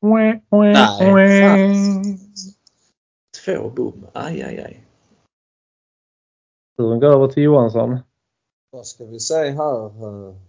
[0.00, 0.44] Nej,
[1.40, 2.18] fan.
[3.44, 4.06] Två bom.
[4.12, 4.84] Aj, aj, aj.
[6.76, 7.98] Turen går över till Johansson.
[8.70, 10.47] Vad ska vi se här?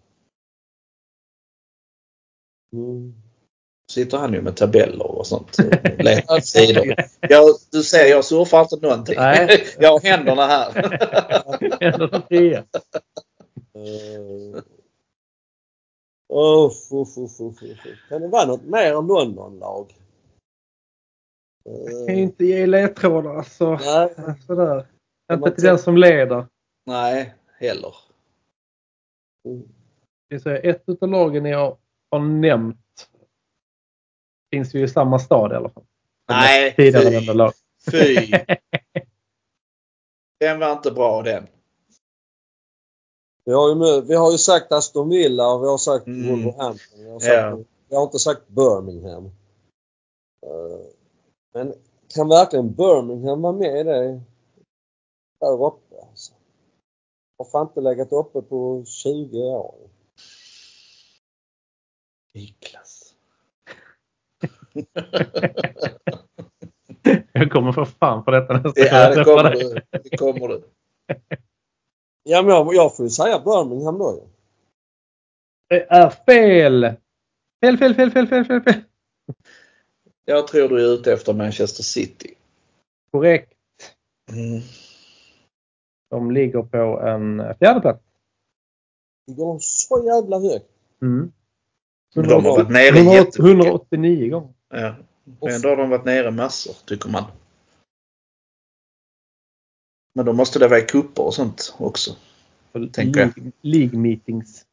[2.73, 2.79] Eh?
[2.79, 3.13] Mm.
[3.91, 5.57] Sitter han ju med tabeller och sånt.
[5.59, 5.65] och
[6.03, 6.95] letar sidor.
[7.21, 9.15] Jag, du ser, jag surfar inte någonting.
[9.17, 9.67] Nej.
[9.79, 10.99] Jag har händerna här.
[16.33, 16.91] Uff,
[17.39, 17.59] uff.
[18.09, 19.95] Kan det vara något mer än Londonlag?
[21.63, 23.79] Jag kan ju Uh, inte ge ledtrådar alltså.
[23.85, 24.15] nej,
[24.47, 24.85] Sådär.
[25.33, 26.45] Inte till den som leder.
[26.85, 27.95] Nej, heller.
[30.29, 31.77] Det säga, ett utav lagen jag
[32.11, 33.09] har nämnt
[34.51, 35.83] finns ju i samma stad i alla fall.
[36.29, 37.91] Nej, Tidigare fy.
[37.91, 38.31] Fy.
[40.39, 41.47] Den var inte bra den.
[43.45, 46.29] vi, har ju, vi har ju sagt Aston Villa och vi har sagt Mm.
[46.29, 46.99] Wolverhampton.
[47.03, 47.59] Vi har, sagt, Ja.
[47.89, 49.25] vi har inte sagt Birmingham.
[49.25, 50.85] Uh,
[51.53, 51.73] men
[52.15, 54.21] kan verkligen Birmingham vara med i det
[55.39, 56.01] där uppe?
[56.09, 56.33] Alltså?
[57.37, 59.89] Har fan inte legat uppe på 20 år.
[62.33, 63.15] Niklas.
[67.31, 69.81] Jag kommer få fan på detta nästa Det, ja, det jag kommer du.
[70.03, 70.63] Det kommer du.
[72.23, 74.27] Ja, men jag, jag får ju säga Birmingham då.
[75.69, 76.93] Det är fel!
[77.61, 78.81] Fel, fel, fel, fel, fel, fel, fel.
[80.25, 82.33] Jag tror du är ute efter Manchester City.
[83.11, 83.53] Korrekt.
[84.31, 84.61] Mm.
[86.09, 88.03] De ligger på en fjärde plats.
[89.27, 90.69] Ligger de så jävla högt?
[91.01, 91.31] Mm.
[92.13, 93.39] De har varit nere 100 jättemycket.
[93.39, 94.53] 189 gånger.
[94.69, 94.95] Ja.
[95.49, 97.23] Ändå har de varit nere massor, tycker man.
[100.15, 102.15] Men då måste det vara i kupper och sånt också.
[102.91, 103.51] Tänker jag.
[103.61, 104.65] League, meetings.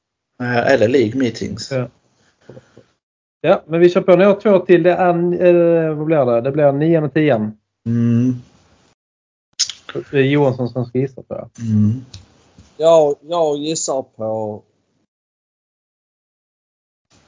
[0.42, 1.70] Eller League meetings.
[1.70, 1.88] Ja.
[3.40, 4.12] Ja, men vi kör på.
[4.12, 4.82] Har två till.
[4.82, 5.09] Det är,
[5.44, 6.40] eh, vad blir det?
[6.40, 7.59] Det blir nian och tian.
[7.86, 8.34] Mm.
[10.11, 11.51] Det är Johansson som ska gissa tror jag.
[11.66, 12.05] Mm.
[12.76, 14.62] Jag, jag gissar på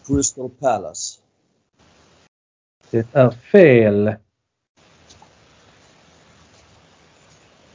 [0.07, 1.21] Crystal Palace.
[2.91, 4.15] Det är fel.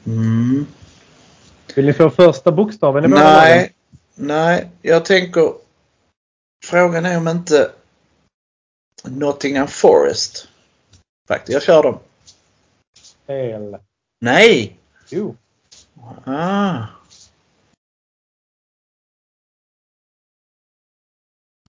[0.05, 0.65] Mm.
[1.75, 3.07] Vill ni få första bokstaven i?
[3.07, 3.73] Nej,
[4.15, 5.53] nej, jag tänker...
[6.65, 7.71] Frågan är om inte
[9.03, 10.47] Nottingham Forest.
[11.27, 11.99] Faktiskt, jag kör dem.
[13.27, 13.77] Fel.
[14.21, 14.77] Nej!
[15.09, 15.35] Jo.
[16.25, 16.85] Ah.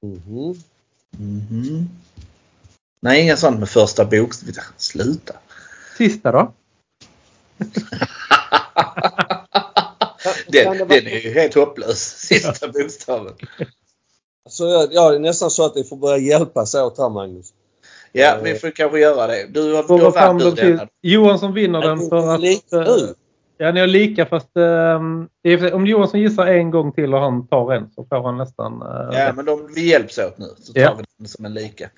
[0.03, 0.55] Mhm.
[1.11, 1.88] Mhm.
[3.05, 4.55] Nej, inga sånt med första bokstaven.
[4.77, 5.35] Sluta.
[5.99, 6.53] Sista då?
[10.47, 11.99] Den, den är ju helt hopplös.
[11.99, 13.33] Sista bokstaven.
[14.49, 17.53] Så jag, ja, det är nästan så att vi får börja hjälpas åt här Magnus.
[18.13, 19.47] Ja, vi får kanske göra det.
[19.51, 19.63] Du
[19.99, 20.77] du har dem du till...
[20.77, 20.89] denna.
[21.03, 22.41] Johansson vinner den för att...
[22.41, 23.09] lika eh.
[23.59, 27.73] Ja, ni har lika fast sig, om Johansson gissar en gång till och han tar
[27.73, 28.83] en så får han nästan...
[28.83, 30.47] Uh, Ja, men de, vi hjälps åt nu.
[30.59, 30.95] Så tar Ja.
[30.99, 31.91] vi den som en lika.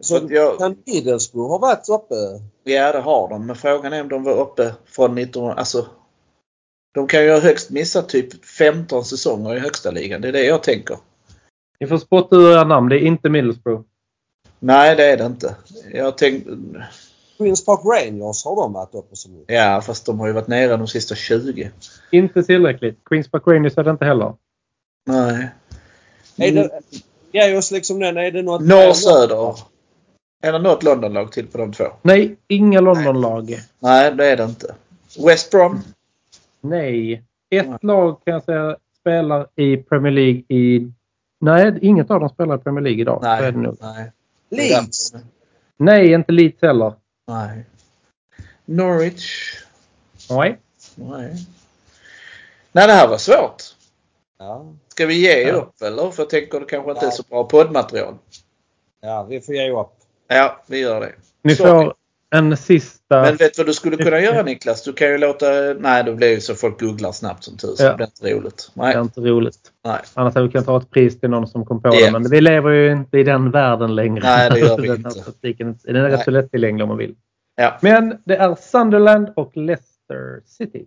[0.00, 2.14] Så Så jag, kan Middlesbrough ha varit uppe?
[2.64, 3.46] ja, det har de.
[3.46, 5.50] Men frågan är om de var uppe från 19...
[5.50, 5.86] Alltså,
[6.94, 10.20] de kan ju ha högst missat typ 15 säsonger i högsta ligan.
[10.20, 10.96] Det är det jag tänker.
[11.80, 12.88] Ni får spotta ur era namn.
[12.88, 13.82] Det är inte Middlesbrough.
[14.58, 15.56] Nej, det är det inte.
[15.92, 16.44] Jag tänk,
[17.38, 20.76] Queens Park Rangers har de varit uppe som Ja, fast de har ju varit nere
[20.76, 21.70] de sista 20.
[22.10, 23.04] Inte tillräckligt.
[23.04, 24.34] Queens Park Rangers är det inte heller.
[25.06, 25.48] Nej.
[26.36, 26.80] Är det,
[27.32, 28.16] ge oss liksom den.
[28.16, 28.62] Är det något...
[28.62, 29.56] Norr söder.
[30.44, 31.84] Är det något Londonlag till på de två?
[32.02, 33.54] Nej, inga Londonlag.
[33.78, 34.74] Nej, det är det inte.
[35.26, 35.80] West Brom?
[36.60, 37.22] Nej.
[37.50, 40.92] Ett lag kan jag säga spelar i Premier League i...
[41.40, 43.18] Nej, inget av dem spelar i Premier League idag.
[43.22, 43.52] Nej.
[43.52, 43.76] det nog.
[43.80, 44.12] Nej.
[44.50, 45.12] Leeds.
[45.76, 46.92] Nej, inte Leeds heller.
[47.28, 47.64] Nej.
[48.64, 49.54] Norwich?
[50.30, 50.58] Nej.
[50.94, 51.46] Nej.
[52.72, 53.62] Nej, det här var svårt.
[54.38, 54.66] Ja.
[54.88, 55.54] Ska vi ge Ja.
[55.54, 56.10] upp eller?
[56.10, 58.14] För jag tänker det kanske inte är så bra poddmaterial.
[59.00, 59.92] ja, vi får ge upp.
[60.36, 61.12] Ja, vi gör det.
[61.44, 61.64] Ni Så.
[61.64, 61.94] får
[62.34, 63.22] en sista...
[63.22, 64.82] Men vet du vad du skulle kunna göra Niklas?
[64.82, 65.46] Du kan ju låta...
[65.78, 67.86] Nej, då blir det ju så folk googlar snabbt som tusan.
[67.86, 67.90] Ja.
[67.92, 68.70] Det blir inte roligt.
[68.74, 68.98] Det är Nej.
[69.02, 69.58] inte roligt.
[69.84, 69.98] Nej.
[70.14, 72.06] Annars hade vi kunnat ta ett pris till någon som kom på Ja.
[72.06, 72.12] det.
[72.12, 74.20] Men vi lever ju inte i den världen längre.
[74.22, 75.10] Nej, det gör vi den här inte.
[75.10, 76.24] statistiken, den är rätt Nej.
[76.24, 77.14] så lättillgänglig om man vill.
[77.56, 77.78] Ja.
[77.80, 80.84] Men det är Sunderland och Leicester City.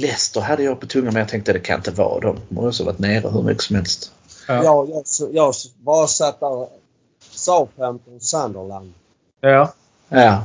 [0.00, 2.36] Leicester hade jag på tungan men jag tänkte det kan inte vara dem.
[2.48, 4.12] De har också varit nere hur mycket som helst.
[4.48, 4.64] Ja.
[4.64, 6.66] Jag, jag, jag bara satt där.
[7.38, 8.92] Southampton, Sunderland.
[9.40, 9.72] Ja.
[10.08, 10.44] Ja.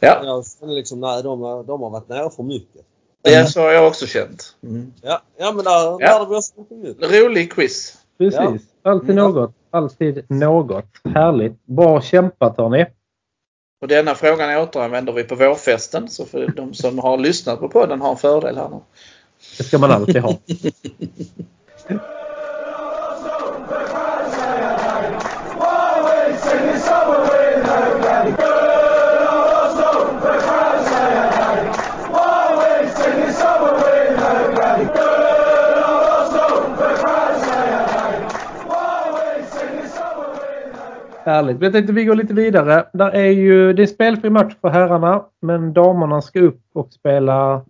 [0.00, 2.82] Ja, Jag kände liksom, nej de, har- de har varit nere för mycket.
[3.22, 4.56] det så har jag också känt.
[4.62, 4.92] Mm.
[5.02, 7.02] Ja, ja men där lärde vi oss någonting nytt.
[7.02, 7.96] Rolig quiz.
[8.18, 8.38] Precis.
[8.82, 9.24] Alltid Mm.
[9.32, 9.52] något.
[9.70, 10.84] Alltid något.
[11.14, 11.66] Härligt.
[11.66, 12.86] Bra kämpat hörni.
[13.82, 16.08] Och denna frågan återanvänder vi på vårfesten.
[16.08, 18.80] Så för de som har lyssnat på podden har en fördel här nu.
[19.58, 20.34] Det ska man alltid ha.
[41.36, 41.62] Härligt.
[41.62, 42.86] Jag tänkte vi går lite vidare.
[42.92, 47.64] Där är ju, det är spelfri match för herrarna men damerna ska upp och spela,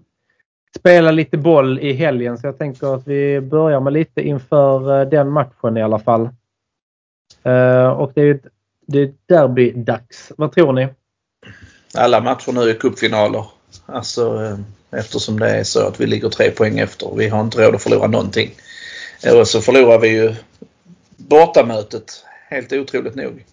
[0.78, 2.38] spela lite boll i helgen.
[2.38, 6.28] Så jag tänker att vi börjar med lite inför eh, den matchen i alla fall.
[7.42, 8.40] Eh, och det är,
[8.86, 10.32] det är derbydags.
[10.36, 10.88] Vad tror ni?
[11.94, 13.44] Alla matcher nu är cupfinaler.
[13.86, 17.14] Alltså eh, eftersom det är så att vi ligger tre poäng efter.
[17.16, 18.50] Vi har inte råd att förlora någonting.
[19.40, 20.34] Och så förlorar vi ju
[21.16, 22.24] bortamötet.
[22.48, 23.44] Helt otroligt nog.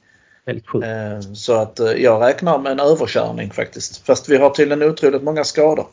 [0.46, 0.86] Väldigt sjukt.
[0.86, 4.06] Eh, Så att eh, jag räknar med en överkörning faktiskt.
[4.06, 5.88] Fast vi har tydligen otroligt många skador.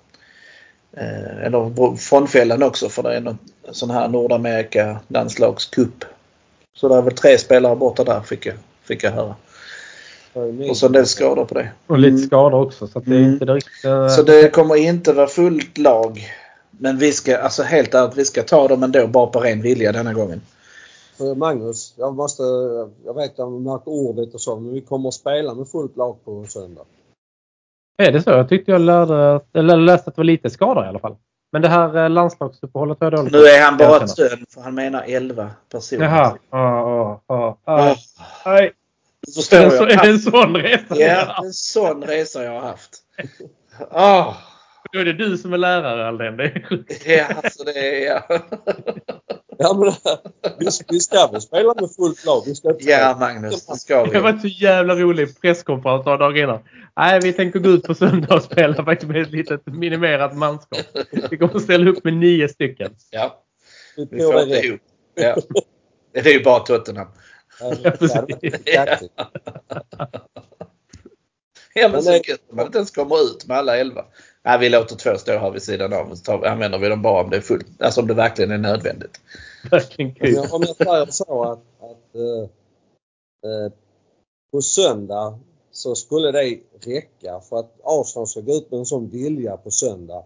[0.97, 3.39] Eh, Eller frånfällen också för det är någon
[3.73, 6.05] sån här Nordamerika landslagscup.
[6.75, 9.35] Så det är väl tre spelare borta där fick jag, fick jag höra.
[10.71, 11.69] Och så en del skador på det.
[11.87, 13.33] Och lite skador också så att det är Mm.
[13.33, 13.85] inte direkt...
[13.85, 16.29] eh, Så det kommer inte vara fullt lag.
[16.71, 19.93] Men vi ska, alltså helt ärligt, vi ska ta dem ändå bara på ren vilja
[19.93, 20.41] denna gången.
[21.21, 22.43] För Magnus, jag måste,
[23.05, 26.25] jag vet jag märker ordet och så, men vi kommer att spela med fullt lag
[26.25, 26.85] på söndag.
[27.99, 28.31] Är det så?
[28.31, 31.17] Jag tyckte jag lärde, eller läste att det var lite skador i alla fall.
[31.53, 34.47] Men det här eh, landslagsuppehållet har jag dåligt Nu är han bara Jag ett stön
[34.55, 36.05] för han menar 11 personer.
[36.05, 36.37] Jaha.
[36.51, 37.59] Ja, ja, ja.
[37.65, 37.97] Ah, ja.
[38.47, 38.73] Nej.
[39.27, 39.91] Är så- jag.
[39.93, 40.85] är det en sån resa?
[40.97, 42.91] Ja, en sån resa jag har haft.
[43.91, 44.35] Ah,
[44.93, 46.37] Då är det du som är lärare Aldén.
[46.37, 47.07] Det är sjukt.
[47.07, 48.23] ja, alltså det är...
[48.29, 48.39] Ja.
[49.63, 49.93] Ja, men,
[50.59, 52.43] vi, vi ska väl spela med fullt lag.
[52.47, 54.19] Vi ska inte Ja Magnus, det ska Det vi.
[54.19, 56.59] var så jävla rolig presskonferens några dagar innan.
[56.97, 60.79] Nej, vi tänker gå ut på söndag och spela faktiskt med ett litet minimerat manskap.
[61.31, 62.95] Vi kommer att ställa upp med nio stycken.
[63.11, 63.43] Ja,
[64.11, 64.81] vi får det ihop.
[65.15, 65.37] Ja.
[66.13, 67.07] Det är ju bara Tottenham.
[67.61, 68.75] Ja, Ja, det precis.
[68.75, 69.13] kaxigt.
[71.75, 74.05] Ja men så det- gött om man inte ens kommer ut med alla elva.
[74.45, 77.03] Nej, vi låter två stå här vid sidan av och så tar, använder vi dem
[77.03, 77.67] bara om det är fullt.
[77.83, 79.21] Alltså om det verkligen är nödvändigt.
[79.71, 82.43] Verkligen Om jag, om jag säger så att, att eh,
[83.51, 83.73] eh,
[84.53, 85.39] på söndag
[85.71, 89.71] så skulle det räcka för att Arsenal ska gå ut med en sån vilja på
[89.71, 90.25] söndag.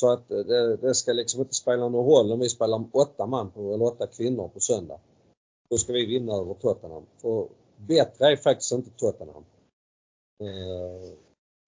[0.00, 3.26] Så att eh, det, det ska liksom inte spela någon roll om vi spelar åtta
[3.26, 4.98] man på, eller åtta kvinnor på söndag.
[5.70, 7.02] Då ska vi vinna över Tottenham.
[7.22, 9.44] För bättre är faktiskt inte Tottenham.
[10.42, 11.12] Eh,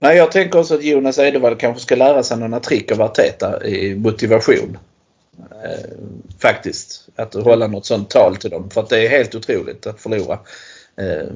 [0.00, 3.66] Nej, jag tänker också att Jonas Edevall kanske ska lära sig några trick av Arteta
[3.66, 4.78] i motivation.
[5.64, 5.90] Eh,
[6.38, 7.08] faktiskt.
[7.16, 8.70] Att hålla något sånt tal till dem.
[8.70, 10.38] För att det är helt otroligt att förlora
[10.96, 11.28] eh,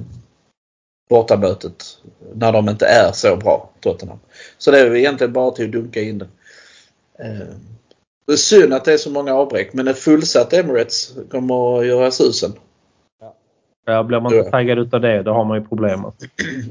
[1.10, 1.98] bortamötet
[2.34, 4.18] när de inte är så bra, Tottenham.
[4.58, 6.28] Så det är egentligen bara till att dunka in den.
[7.18, 7.46] Eh,
[8.26, 11.86] det är synd att det är så många avbräck men ett fullsatt Emirates kommer att
[11.86, 12.52] göra susen.
[13.84, 16.04] Ja, blir man inte taggad utav det, då har man ju problem.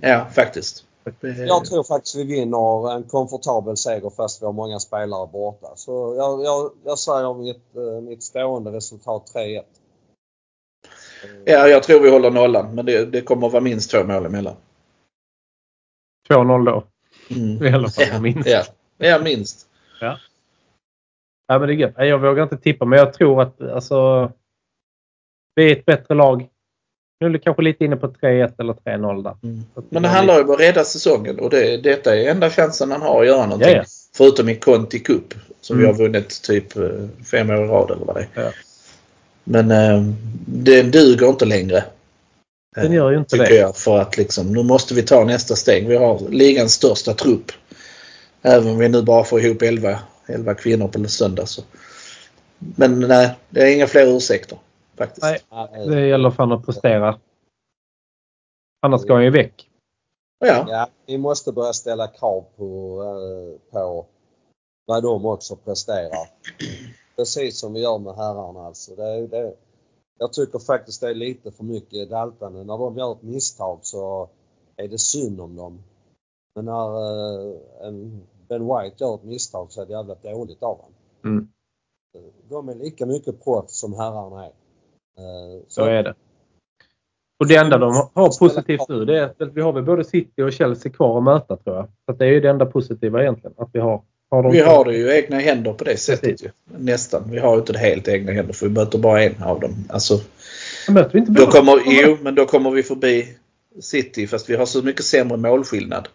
[0.01, 0.85] Ja, faktiskt.
[1.21, 5.67] Jag tror faktiskt vi vinner en komfortabel seger fast vi har många spelare borta.
[5.75, 9.63] Så jag, jag, jag säger mitt, eh, mitt stående resultat 3-1.
[11.45, 14.25] Ja, jag tror vi håller nollan men det, det kommer att vara minst två mål
[14.25, 14.55] emellan.
[16.29, 16.83] 2-0 då.
[17.35, 17.65] Mm.
[17.65, 18.49] I alla fall Ja, minst.
[18.49, 18.63] ja.
[18.97, 19.67] ja, minst.
[21.47, 21.93] Ja, men det är gött.
[21.97, 24.31] Nej, Jag vågar inte tippa, men jag tror att alltså,
[25.55, 26.47] vi är ett bättre lag.
[27.21, 29.35] Nu är det kanske lite inne på 3-1 eller 3-0 där.
[29.43, 29.63] Mm.
[29.89, 33.01] Men det handlar ju om att rädda säsongen och det, detta är enda chansen han
[33.01, 33.69] har att göra någonting.
[33.69, 33.83] Ja, ja.
[34.15, 35.87] Förutom i Conti Cup som Mm.
[35.87, 36.83] vi har vunnit typ eh,
[37.31, 38.43] fem år i rad eller vad det är.
[38.43, 38.51] Ja.
[39.43, 40.03] Men eh,
[40.47, 41.83] det duger inte längre.
[42.75, 43.55] Den gör ju inte tycker det.
[43.55, 45.87] jag för att liksom, nu måste vi ta nästa steg.
[45.87, 47.51] Vi har ligans största trupp.
[48.41, 51.45] Även om vi nu bara får ihop 11, 11 kvinnor på söndag.
[51.45, 51.61] Så.
[52.59, 54.57] Men nej, det är inga fler ursäkter.
[55.01, 55.45] Faktiskt.
[55.51, 55.87] Nej.
[55.87, 57.19] Det gäller fan att prestera.
[58.81, 59.69] Annars ska han ju väck.
[60.39, 60.65] Ja.
[60.69, 64.05] Ja, vi måste börja ställa krav på, eh, på
[64.85, 66.27] vad de också presterar.
[67.15, 68.95] Precis som vi gör med herrarna alltså.
[68.95, 69.53] Det, det,
[70.19, 72.63] jag tycker faktiskt det är lite för mycket daltande.
[72.63, 74.29] När de gör ett misstag så
[74.75, 75.83] är det synd om dem.
[76.55, 80.77] Men när eh, en Ben White gör ett misstag så är det jävla dåligt av
[80.77, 80.93] honom.
[81.23, 81.47] Mm.
[82.49, 84.51] De är lika mycket proffs som herrarna är.
[85.21, 86.13] Eh, Så är det.
[87.39, 90.41] Och det enda de har positivt nu det är att vi har väl både City
[90.41, 91.87] och Chelsea kvar att möta tror jag.
[92.05, 93.53] Så det är ju det enda positiva egentligen.
[93.57, 94.01] Att vi har,
[94.31, 96.43] har Vi har det ju egna händer på det sättet.
[96.43, 96.49] Ju.
[96.77, 97.31] Nästan.
[97.31, 99.85] Vi har ju inte det helt egna händer för vi möter bara en av dem.
[99.89, 100.19] Alltså,
[100.89, 103.37] Möter vi inte då kommer, jo, men då kommer vi förbi
[103.79, 106.07] City fast vi har så mycket sämre målskillnad.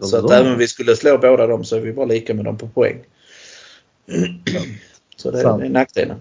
[0.00, 2.44] Så att även om vi skulle slå båda dem så är vi bara lika med
[2.44, 3.04] dem på poäng.
[5.16, 6.16] Så det är nackdelen.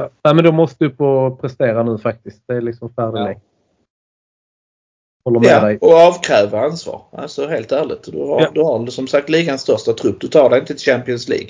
[0.00, 0.10] Ja.
[0.24, 2.42] Nej, men då måste du på prestera nu faktiskt.
[2.46, 3.34] Det är liksom färdig Ja.
[5.24, 5.78] Håller med Ja, dig.
[5.80, 7.02] och avkräva ansvar.
[7.12, 8.02] Alltså helt ärligt.
[8.12, 8.50] Du har, Ja.
[8.54, 10.20] du har som sagt ligans största trupp.
[10.20, 11.48] Du tar dig inte till Champions League.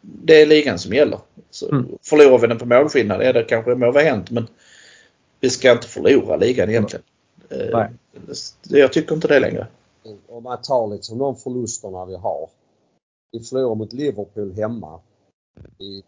[0.00, 1.18] Det är ligan som gäller.
[1.50, 1.86] Så Mm.
[2.02, 4.46] Förlorar vi den på målskillnad, ja det kanske må vara hänt men
[5.40, 7.04] vi ska inte förlora ligan egentligen.
[7.50, 7.88] Eh, Nej.
[8.68, 9.66] Jag tycker inte det längre.
[10.28, 12.48] om man tar liksom de förlusterna vi har.
[13.32, 15.00] Vi förlorar mot Liverpool hemma
[15.78, 16.02] i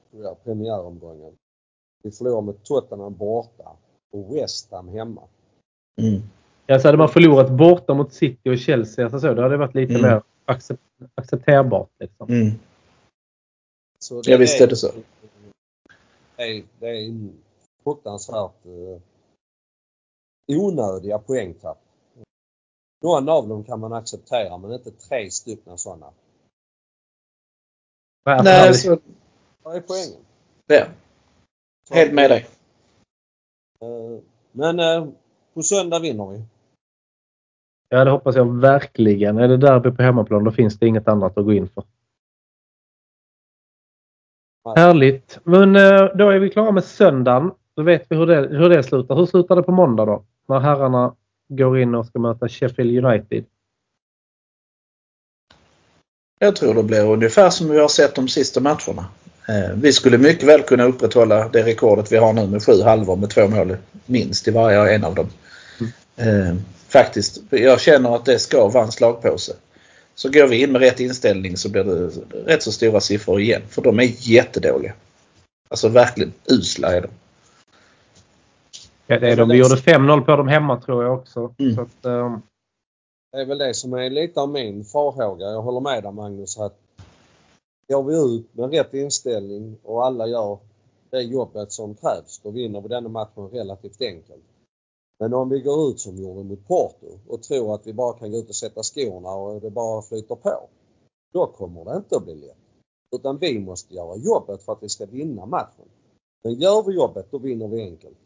[0.45, 1.33] premiäromgången.
[2.03, 3.77] Vi förlorar mot Tottenham borta
[4.13, 5.23] och West Ham hemma.
[6.01, 6.23] Mm.
[6.67, 9.59] Ja, så hade man förlorat borta mot City och Chelsea alltså så, då hade det
[9.59, 10.03] varit lite Mm.
[10.11, 10.81] mer accep
[11.15, 11.91] accepterbart.
[11.99, 12.29] Liksom.
[12.29, 12.51] Mm.
[13.99, 14.93] Så Ja, visst är det så.
[16.37, 17.29] Det är, det är
[17.85, 19.01] fruktansvärt eh,
[20.59, 21.79] onödiga poängtapp.
[23.05, 26.13] Någon av dem kan man acceptera men inte tre stycken sådana.
[28.25, 28.99] Nej, Nej, så,
[29.63, 30.25] Vad är poängen?
[30.67, 30.87] ja,
[31.91, 32.47] helt med dig.
[33.81, 34.23] Eh,
[34.53, 35.07] Men eh,
[35.55, 36.45] på söndag vinner vi.
[37.89, 39.39] Ja, det hoppas jag verkligen.
[39.39, 41.85] Är det derby på hemmaplan då finns det inget annat att gå in för.
[44.65, 44.75] Nej.
[44.77, 45.39] Härligt.
[45.45, 47.53] Men eh, då är vi klara med söndagen.
[47.75, 49.15] Då vet vi hur det, hur det slutar.
[49.15, 50.25] Hur slutar det på måndag då?
[50.49, 51.17] När herrarna
[51.49, 53.45] går in och ska möta Sheffield United.
[56.39, 59.05] Jag tror det blir ungefär som vi har sett de sista matcherna.
[59.51, 63.17] Eh, Vi skulle mycket väl kunna upprätthålla det rekordet vi har nu med sju halvor
[63.17, 63.77] med två mål
[64.07, 65.27] minst i varje en av dem.
[66.17, 66.55] Eh,
[66.89, 67.43] Faktiskt.
[67.51, 69.53] Jag känner att det ska vara en slagpåse.
[70.15, 72.11] Så går vi in med rätt inställning så blir det
[72.53, 73.63] rätt så stora siffror igen.
[73.69, 74.93] För de är jättedåliga.
[75.69, 77.09] Alltså verkligen usla är de.
[79.07, 79.49] Ja, det är de.
[79.49, 81.55] Vi gjorde 5-0 på dem hemma tror jag också.
[81.59, 81.75] Mm.
[81.75, 82.39] Så att, eh,
[83.33, 85.47] Det är väl det som är lite av min farhåga.
[85.47, 86.79] Jag håller med dig Magnus att
[87.91, 90.59] går vi ut med rätt inställning och alla gör
[91.11, 94.45] det jobbet som krävs, då vinner vi denna matchen relativt enkelt.
[95.21, 98.19] Men om vi går ut som vi gjorde mot Porto och tror att vi bara
[98.19, 100.69] kan gå ut och sätta skorna och det bara flyter på.
[101.33, 102.57] Då kommer det inte att bli lätt.
[103.17, 105.89] Utan vi måste göra jobbet för att vi ska vinna matchen.
[106.45, 108.17] Men gör vi jobbet, då vinner vi enkelt.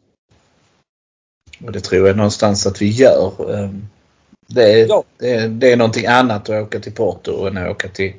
[1.65, 3.55] Och det tror jag någonstans att vi gör.
[3.55, 3.81] Ehm,
[4.47, 5.03] Det är, Ja.
[5.17, 8.13] det är, det är någonting annat att åka till Porto än att åka till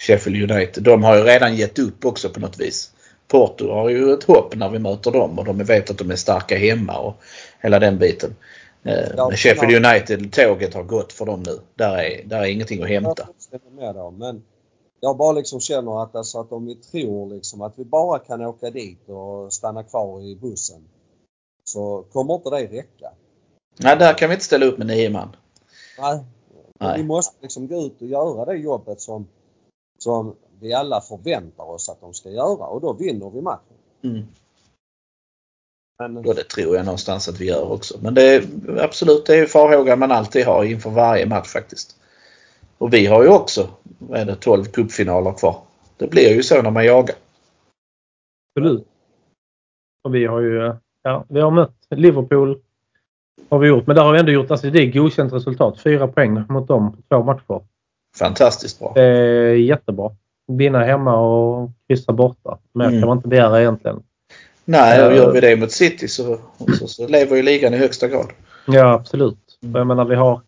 [0.00, 0.82] Sheffield United.
[0.82, 2.92] De har ju redan gett upp också på något vis.
[3.28, 6.16] Porto har ju ett hopp när vi möter dem och de vet att de är
[6.16, 7.14] starka hemma och
[7.60, 8.36] hela den biten.
[8.82, 11.58] Eh, Men Sheffield United, tåget har gått för dem nu.
[11.74, 13.28] Där är, där är ingenting att hämta.
[13.70, 14.42] med men
[15.00, 18.40] jag bara liksom känner att, alltså att om vi tror liksom att vi bara kan
[18.40, 20.88] åka dit och stanna kvar i bussen
[21.64, 23.10] så kommer inte det räcka.
[23.76, 25.36] Nej, där kan vi inte ställa upp med nio man.
[25.98, 26.20] Nej.
[26.80, 26.96] Nej.
[26.96, 29.28] Vi måste liksom gå ut och göra det jobbet som,
[30.02, 33.76] som vi alla förväntar oss att de ska göra och då vinner vi matchen.
[34.02, 34.22] Mm.
[35.98, 37.98] Men Och det tror jag någonstans att vi gör också.
[38.02, 38.44] Men det är
[38.78, 41.96] absolut, det är ju farhågan man alltid har inför varje match faktiskt.
[42.78, 45.56] Och vi har ju också, vad är det, 12 cupfinaler kvar.
[45.96, 47.16] Det blir ju så när man jagar.
[48.56, 48.86] Absolut.
[50.04, 52.60] Och vi har ju ja, vi har mött Liverpool.
[53.48, 53.86] Har vi gjort.
[53.86, 55.80] Men där har vi ändå gjort, alltså det är godkänt resultat.
[55.80, 57.64] Fyra poäng mot dem på två matcher.
[58.18, 58.92] Fantastiskt bra.
[58.94, 60.10] Det är jättebra.
[60.48, 62.58] Vinna hemma och kryssa borta.
[62.72, 63.00] Mer Mm.
[63.00, 64.02] kan man inte begära egentligen.
[64.64, 65.16] Nej, och Eh.
[65.16, 66.38] gör vi det mot City så,
[66.78, 68.26] så, så lever ju ligan i högsta grad.
[68.66, 69.38] Ja, absolut.
[69.62, 69.74] Mm.
[69.76, 70.40] Jag menar, vi har,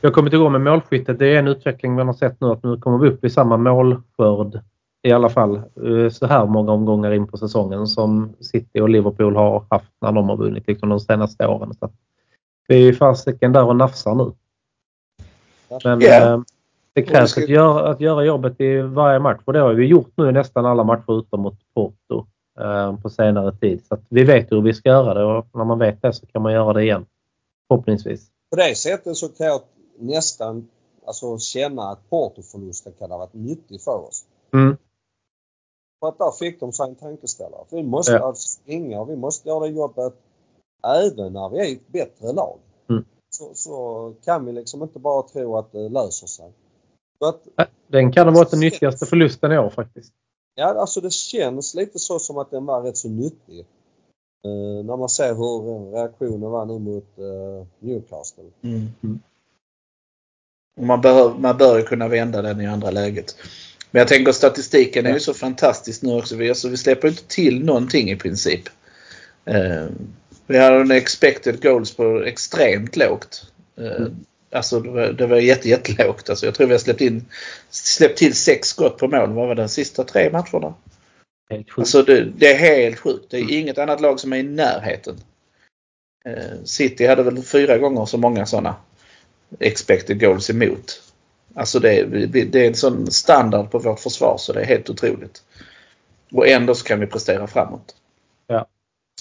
[0.00, 1.18] vi har kommit igång med målskyttet.
[1.18, 3.56] Det är en utveckling vi har sett nu att nu kommer vi upp i samma
[3.56, 4.60] målskörd
[5.02, 9.36] i alla fall eh, så här många omgångar in på säsongen som City och Liverpool
[9.36, 11.74] har haft när de har vunnit liksom, de senaste åren.
[11.74, 11.90] Så
[12.68, 14.32] vi är ju fasiken där och nafsar nu.
[15.84, 16.44] Men Ja.
[16.94, 19.86] Det krävs ska- att, göra, att göra jobbet i varje match och det har vi
[19.86, 22.26] gjort nu i nästan alla matcher utom mot Porto
[22.60, 23.84] eh, på senare tid.
[23.86, 26.42] Så vi vet hur vi ska göra det och när man vet det så kan
[26.42, 27.06] man göra det igen.
[27.68, 28.26] Förhoppningsvis.
[28.50, 29.60] på det sättet så kan jag
[29.98, 30.68] nästan
[31.06, 34.24] alltså, känna att Portoförlusten kan ha varit nyttig för oss.
[34.52, 34.76] Mm.
[36.00, 37.64] För att där fick de sig en tankeställare.
[37.70, 38.18] Vi måste Ja.
[38.26, 40.14] alltså springa och vi måste göra det jobbet
[40.86, 42.58] även när vi är ett bättre lag.
[42.90, 43.04] Mm.
[43.30, 46.52] Så, så kan vi liksom inte bara tro att det löser sig.
[47.22, 50.12] Så att, Den kan ha varit den nyttigaste förlusten i år faktiskt.
[50.54, 53.58] ja, alltså det känns lite så som att den var rätt så nyttig.
[54.44, 58.44] Eh, när man ser hur reaktionen var nu mot eh, Newcastle.
[58.62, 58.88] Mm.
[59.02, 59.20] Mm.
[60.76, 63.36] Och man, bör, man bör kunna vända den i andra läget.
[63.90, 66.36] Men jag tänker statistiken är ju så fantastisk nu också.
[66.36, 68.62] Vi, alltså, vi släpper inte till någonting i princip.
[69.44, 69.86] Eh,
[70.46, 73.52] vi har en expected goals på extremt lågt.
[73.76, 74.06] Eh,
[74.52, 76.30] Alltså det var, det var jätte, jättelågt.
[76.30, 77.24] Alltså, jag tror vi har släppt, in,
[77.70, 79.32] släppt till sex skott på mål.
[79.32, 79.62] Vad var det?
[79.62, 80.74] De sista tre matcherna?
[81.76, 83.30] Alltså det, det är helt sjukt.
[83.30, 85.16] Det är inget annat lag som är i närheten.
[86.24, 88.76] Eh, City hade väl fyra gånger så många sådana
[89.58, 91.02] expected goals emot.
[91.54, 92.04] Alltså det,
[92.44, 95.42] det är en sån standard på vårt försvar så det är helt otroligt.
[96.32, 97.94] Och ändå så kan vi prestera framåt.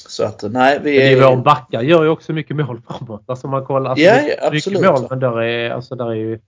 [0.07, 1.17] Så att nej, vi är...
[1.17, 3.23] är vår backar gör ju också mycket mål framåt.
[3.25, 3.89] Alltså man kollar.
[3.89, 4.81] Alltså Ja, är ja, mycket absolut.
[4.91, 6.39] mål men där är, alltså där är ju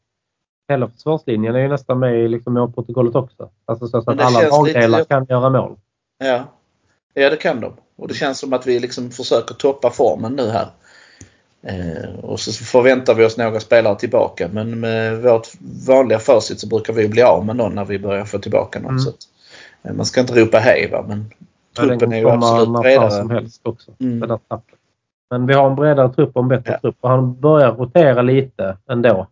[0.70, 3.50] hela försvarslinjen är ju nästan med i liksom målprotokollet också.
[3.66, 5.76] Alltså så Men att alla känns lite- lagdelar kan göra mål.
[6.20, 6.44] Ja.
[7.14, 7.74] ja, det kan de.
[7.96, 10.68] Och det känns som att vi liksom försöker toppa formen nu här.
[11.64, 14.50] Eh, och så förväntar vi oss några spelare tillbaka.
[14.54, 15.48] Men med vårt
[15.88, 18.90] vanliga facit så brukar vi bli av med någon när vi börjar få tillbaka någon.
[18.90, 19.00] Mm.
[19.00, 19.16] Så att,
[19.84, 21.26] eh, man ska inte ropa hej va, men
[21.76, 22.66] truppen är ju absolut
[22.98, 23.34] fan som bredare.
[23.40, 23.92] helst också.
[24.00, 24.40] Mm.
[25.32, 26.80] Men vi har en bredare trupp och en bättre Ja.
[26.80, 29.28] trupp och han börjar rotera lite ändå.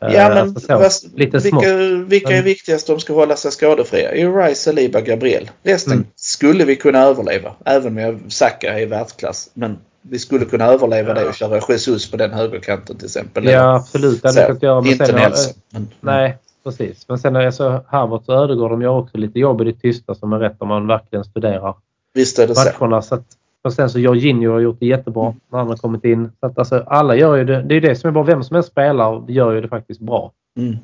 [0.00, 1.12] Eh, Ja men alltså smått.
[1.14, 1.76] vilka,
[2.08, 4.10] vilka är viktigast om ska hålla sig skadefria?
[4.14, 5.50] Är Rice, Saliba, Gabriel.
[5.62, 6.06] Resten Mm.
[6.16, 7.52] skulle vi kunna överleva.
[7.64, 9.50] Även om jag Saka är världsklass.
[9.54, 11.14] Men vi skulle kunna överleva Ja.
[11.14, 13.44] det och köra Jesus på den högerkanten till exempel.
[13.44, 14.80] Ja absolut, det hade Så, kunnat göra.
[14.80, 15.52] Men inte sen, Nelson.
[15.70, 16.38] Men, Nej,
[16.70, 17.08] precis.
[17.08, 20.14] Men sen är så Harvard och Ödegård de gör också lite jobb i det tysta
[20.14, 21.74] som är rätt om man verkligen studerar
[22.14, 22.84] Visst är det så.
[22.84, 23.02] matcherna.
[23.02, 23.24] Så att,
[23.62, 25.40] och sen så Jorginho har gjort det jättebra Mm.
[25.50, 26.30] när han har kommit in.
[26.40, 27.62] Så att, alltså, alla gör ju det.
[27.62, 28.22] Det är det som är bra.
[28.22, 30.32] Vem som än spelar gör ju det faktiskt bra.
[30.58, 30.76] Mm.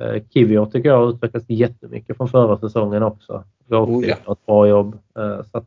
[0.00, 3.44] Eh, Kivior tycker jag har utvecklats jättemycket från förra säsongen också.
[3.70, 4.32] Oh, ja.
[4.32, 4.98] ett bra jobb.
[5.18, 5.64] Eh, så att,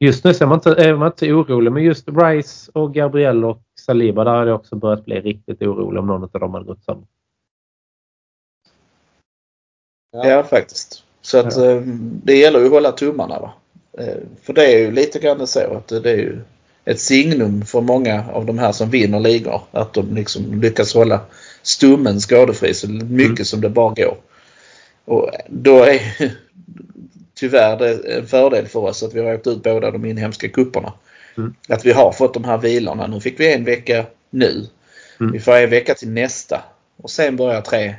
[0.00, 1.72] just nu så är man, inte, är man inte så orolig.
[1.72, 6.00] Men just Rice och Gabriel och Saliba, där har det också börjat bli riktigt orolig
[6.00, 7.06] om någon av dem hade gått sönder.
[10.12, 11.02] Ja faktiskt.
[11.22, 11.70] Så att Ja.
[11.70, 11.80] eh,
[12.24, 13.52] det gäller ju att hålla tummarna va.
[13.98, 16.40] Eh, För det är ju lite grann så att det är ju
[16.84, 19.60] ett signum för många av de här som vinner ligor.
[19.70, 21.20] Att de liksom lyckas hålla
[21.62, 23.44] stummen skadefri så mycket Mm.
[23.44, 24.16] som det bara går.
[25.04, 26.00] Och då är
[27.34, 30.92] tyvärr det en fördel för oss att vi har åkt ut båda de inhemska kupperna.
[31.36, 31.54] Mm.
[31.68, 33.06] Att vi har fått de här vilorna.
[33.06, 34.66] Nu fick vi en vecka nu.
[35.20, 35.32] Mm.
[35.32, 36.62] Vi får en vecka till nästa.
[36.96, 37.94] Och sen börjar tre,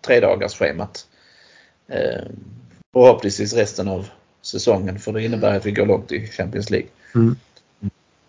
[0.00, 1.06] tre dagars schemat.
[1.88, 2.26] Eh,
[2.92, 4.08] förhoppningsvis resten av
[4.42, 6.88] säsongen för det innebär att vi går långt i Champions League.
[7.14, 7.36] Mm.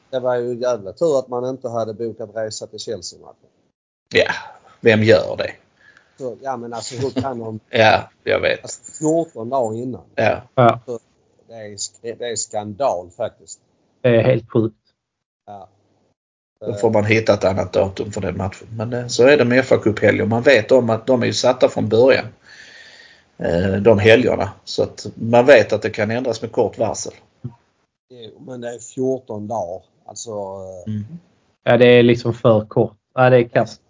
[0.09, 3.49] Det var ju jävla tur att man inte hade bokat resa till Chelsea-matchen.
[4.13, 4.31] Ja,
[4.81, 5.51] vem gör det?
[6.17, 7.59] Så, Ja men alltså hur kan de...
[7.69, 8.61] Ja, jag vet.
[8.63, 10.01] Alltså 14 dagar innan.
[10.15, 10.79] Ja, Ja,
[11.47, 13.59] Det är, sk- det är skandal faktiskt.
[14.01, 14.75] det är helt sjukt.
[15.45, 15.69] Ja.
[16.65, 18.67] då får man hitta ett annat datum för den matchen.
[18.71, 20.25] Men eh, så är det med fa Cup-helger.
[20.25, 22.25] Man vet om att de är ju satta från början.
[23.43, 24.51] Eh, De helgerna.
[24.63, 27.13] Så att man vet att det kan ändras med kort varsel.
[28.39, 29.83] Men det är 14 dagar.
[30.05, 30.29] Alltså...
[30.31, 31.05] eh, Mm.
[31.63, 32.97] Ja, det är liksom för kort.
[33.13, 33.81] Ja, det är kast.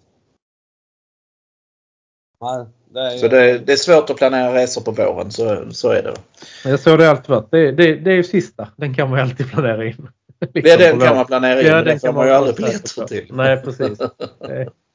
[2.41, 5.31] Nej, det är, Så det, det är svårt att planera resor på våren.
[5.31, 6.13] Så, så är det.
[6.63, 7.51] Men Jag såg det alltid varit.
[7.51, 8.67] Det, det, det är ju sista.
[8.75, 10.09] Den kan man ju alltid planera in.
[10.53, 11.67] Liksom Ja, den kan man planera in.
[11.67, 13.25] Ja, den kan man ju aldrig biljetter till.
[13.29, 13.99] Nej, precis.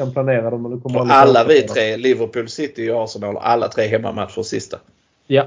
[0.00, 3.68] Det kan planera dem du kommer Och alla vi tre, Liverpool, City och Arsenal, alla
[3.68, 4.78] tre hemmamatcher sista.
[5.26, 5.46] Ja.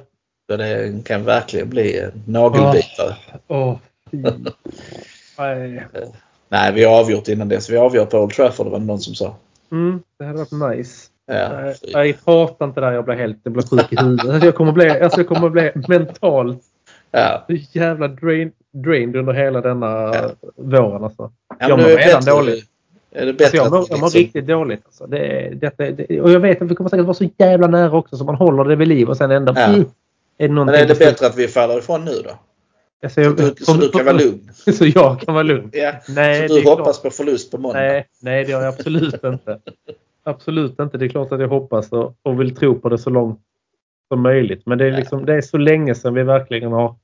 [0.50, 3.16] Så det kan verkligen bli nagelbitare.
[3.48, 3.76] Åh,
[4.12, 4.24] fy.
[5.38, 5.84] Nej.
[6.50, 7.70] Nej, vi har avgjort innan dess.
[7.70, 9.36] Vi avgör på Old Trafford, var det någon som sa.
[9.72, 11.08] Mm, det hade varit nice.
[11.26, 11.74] Ja.
[11.94, 12.92] Nej, prata inte där.
[12.92, 14.26] Jag blir helt jag blir sjuk i huvudet.
[14.30, 16.62] Alltså, jag kommer bli, alltså, jag kommer bli mentalt
[17.12, 17.46] ja.
[17.72, 20.30] jävla drain, drained under hela denna Ja.
[20.56, 21.04] våren.
[21.04, 21.32] Alltså.
[21.60, 22.66] Ja, Jag mår det redan bättre- dåligt.
[23.16, 24.82] Är det bättre Alltså, jag, mår, att jag mår liksom- riktigt dåligt.
[24.86, 25.08] Alltså.
[25.08, 28.18] Det, detta, det, och jag vet att vi kommer säkert vara så jävla nära också
[28.18, 29.54] så man håller det vid liv och sen ändå...
[29.56, 29.66] Ja.
[29.66, 29.86] Mm,
[30.38, 32.30] är det Men är det bättre att vi faller ifrån nu då?
[33.04, 34.50] Alltså, Så jag, du, så du kan vara lugn?
[34.74, 35.70] Så jag kan vara lugn?
[35.74, 35.92] Ja.
[36.10, 37.04] Nej, så du hoppas klart.
[37.04, 37.80] på förlust på måndag?
[37.80, 39.60] Nej, nej, det gör jag absolut inte.
[40.24, 40.98] Absolut inte.
[40.98, 43.40] Det är klart att jag hoppas och, och vill tro på det så långt
[44.08, 44.66] som möjligt.
[44.66, 46.96] Men det är, liksom, det är så länge sedan vi verkligen har...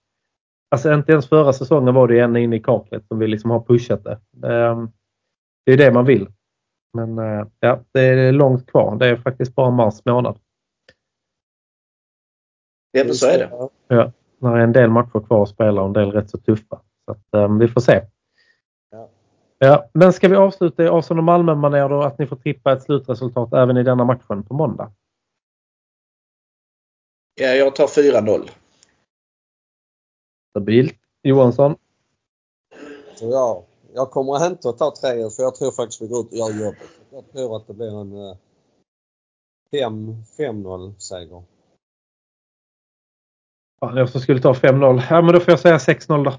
[0.71, 3.59] Alltså inte ens förra säsongen var det ända in i kaklet som vi liksom har
[3.59, 4.47] pushat det.
[4.47, 4.89] Ehm,
[5.65, 6.27] Det är det man vill.
[6.93, 8.95] Men eh, ja, det är långt kvar.
[8.95, 10.39] Det är faktiskt bara mars månad.
[12.91, 13.69] Ja, men så är det.
[13.87, 16.81] Ja, det är en del matcher kvar att spela och en del rätt så tuffa.
[17.05, 18.05] Så att, ehm, vi får se.
[18.89, 19.09] Ja.
[19.57, 22.83] Ja, men ska vi avsluta i Arsenal och Malmö då att ni får tippa ett
[22.83, 24.91] slutresultat även i denna matchen på måndag?
[27.35, 28.49] Ja, jag tar 4-0.
[30.49, 30.99] Stabilt.
[31.23, 31.75] Johansson?
[33.15, 36.37] Så jag, kommer inte att ta tre för jag tror faktiskt vi går ut och
[36.37, 36.79] gör jobbet.
[37.11, 38.35] Jag tror att det blir en eh,
[39.71, 41.43] 5 5-0 seger.
[43.79, 45.01] Fan, jag skulle ta 5-0.
[45.09, 46.33] Ja, men då får jag säga 6-0 då.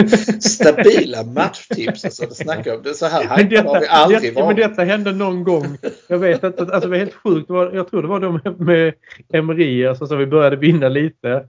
[0.40, 2.04] Stabila matchtips.
[2.04, 2.82] Alltså, det snackar om.
[2.82, 4.56] Det är så här Men hypade har vi aldrig detta, men varit.
[4.56, 5.78] detta hände någon gång.
[6.08, 6.62] Jag vet inte.
[6.62, 7.46] Alltså, det var helt sjukt.
[7.48, 8.94] Jag tror det var med, med
[9.32, 9.86] Emery.
[9.86, 11.48] Alltså, så vi började vinna lite.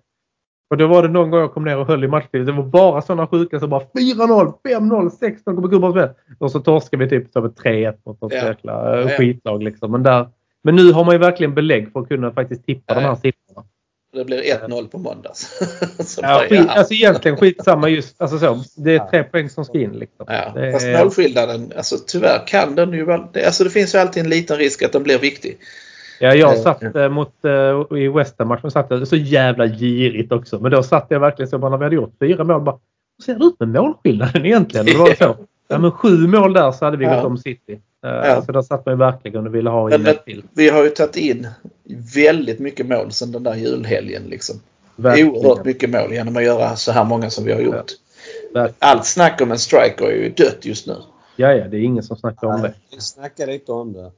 [0.72, 2.46] Och då var det någon gång jag kom ner och höll i matchtid.
[2.46, 6.10] Det var bara sådana sjuka som bara 4-0, 5-0, 16 kommer gubbar spel.
[6.40, 8.46] Och så torskade vi typ med 3-1 mot något Ja.
[8.48, 9.64] jäkla eh, Ja, skitlag.
[9.64, 9.92] Liksom.
[9.92, 10.28] Men, där,
[10.64, 13.08] men nu har man ju verkligen belägg för att kunna faktiskt tippa de Ja.
[13.08, 13.68] här siffrorna.
[14.14, 15.32] Det blir 1-0 på måndag.
[16.00, 18.22] Så Ja, skit, alltså egentligen skitsamma just.
[18.22, 19.08] Alltså så, det är Ja.
[19.12, 19.92] tre poäng som ska in.
[19.92, 20.26] Liksom.
[20.30, 24.24] Ja, Det är- fast målskillnaden, alltså tyvärr kan den ju alltså det finns ju alltid
[24.24, 25.58] en liten risk att den blir viktig.
[26.22, 30.32] Ja, jag Eh, satt eh, mot, eh, i West Ham-matchen satt jag så jävla girigt
[30.32, 30.60] också.
[30.60, 32.78] Men då satt jag verkligen så bara när vi hade gjort fyra mål bara
[33.18, 34.86] Hur ser det ut med målskillnaden egentligen?
[34.86, 35.36] Då var det så.
[35.68, 37.16] Ja, men sju mål där så hade vi Ja.
[37.16, 37.74] gått om City.
[38.06, 38.42] Eh, Ja.
[38.46, 40.44] Så där satt man ju verkligen och ville ha in ett till.
[40.54, 41.48] vi har ju tagit in
[42.16, 44.24] väldigt mycket mål sedan den där julhelgen.
[44.24, 44.56] Liksom.
[44.96, 45.30] Verkligen.
[45.32, 47.92] Oerhört mycket mål genom att göra så här många som vi har gjort.
[48.54, 48.76] Verkligen.
[48.80, 50.96] Allt snack om en striker är ju dött just nu.
[51.36, 52.74] Ja, ja, det är ingen som snackar om det.
[52.92, 54.12] Vi snackade lite om det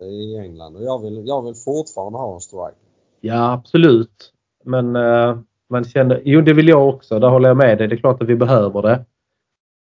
[0.00, 2.76] i England och jag vill, jag vill fortfarande ha en strike.
[3.20, 4.32] Ja, absolut.
[4.64, 5.38] Men eh,
[5.70, 7.18] man kände, jo det vill jag också.
[7.18, 7.88] Där håller jag med dig.
[7.88, 9.04] Det är klart att vi behöver det.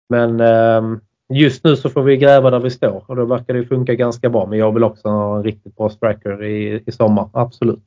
[0.09, 0.99] Men eh,
[1.39, 4.29] just nu så får vi gräva där vi står och då verkar det funka ganska
[4.29, 4.47] bra.
[4.47, 7.29] Men jag vill också ha en riktigt bra striker i, i sommar.
[7.33, 7.83] Absolut.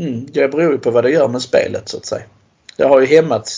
[0.00, 2.24] Mm, det beror ju på vad det gör med spelet så att säga.
[2.76, 3.48] Det har ju hämmat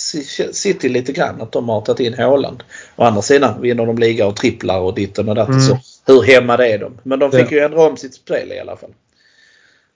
[0.53, 2.63] City lite grann att de har tagit in Haaland.
[2.97, 5.55] Å andra sidan vinner de liga och tripplar och ditten och datten.
[5.55, 5.67] Mm.
[5.67, 6.99] Så hur hämmade är de?
[7.03, 7.57] Men de fick Ja.
[7.57, 8.91] ju ändra om sitt spel i alla fall.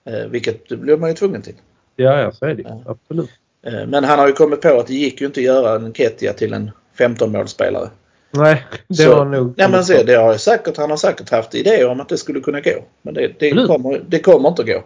[0.05, 1.53] Eh, vilket blev man ju tvungen till.
[1.95, 2.67] Ja, ja så är det ju.
[2.67, 2.81] Ja.
[2.85, 3.29] Absolut.
[3.65, 5.93] Eh, men han har ju kommit på att det gick ju inte att göra en
[5.93, 7.89] Ketia till en 15-målsspelare.
[8.31, 9.53] Nej, det Så- var nog...
[9.57, 12.17] Ja, men se, det har ju säkert, han har säkert haft idéer om att det
[12.17, 12.83] skulle kunna gå.
[13.01, 14.83] Men det, det, kommer, det kommer inte att gå.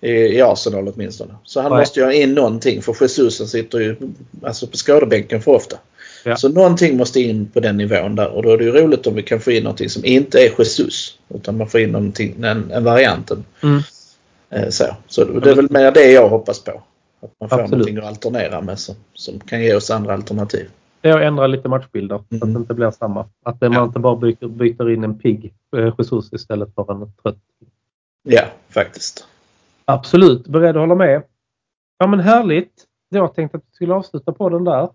[0.00, 1.34] i, i Arsenal åtminstone.
[1.44, 1.80] Så han Nej.
[1.80, 3.96] måste göra in någonting för Jesus sitter ju
[4.42, 5.76] alltså på skadebänken för ofta.
[6.24, 6.36] Ja.
[6.36, 9.14] Så någonting måste in på den nivån där och då är det ju roligt om
[9.14, 11.18] vi kan få in någonting som inte är Jesus.
[11.28, 13.44] Utan man får in någonting, en, en varianten.
[13.62, 13.80] Mm.
[14.50, 16.70] Eh, så så det är väl mer det jag hoppas på.
[17.22, 17.70] Att man får Absolut.
[17.70, 20.70] någonting att alternera med som, som kan ge oss andra alternativ.
[21.00, 22.54] Det är att ändra lite matchbilder så att Mm.
[22.54, 23.28] det inte blir samma.
[23.42, 23.84] Att det- man Ja.
[23.84, 27.36] inte bara byter, byter in en pigg eh, Jesus istället för en trött.
[28.22, 29.26] Ja, faktiskt.
[29.84, 31.22] Absolut, beredd att hålla med.
[31.98, 32.72] Ja men härligt.
[33.08, 34.88] Jag tänkte att vi skulle avsluta på den där.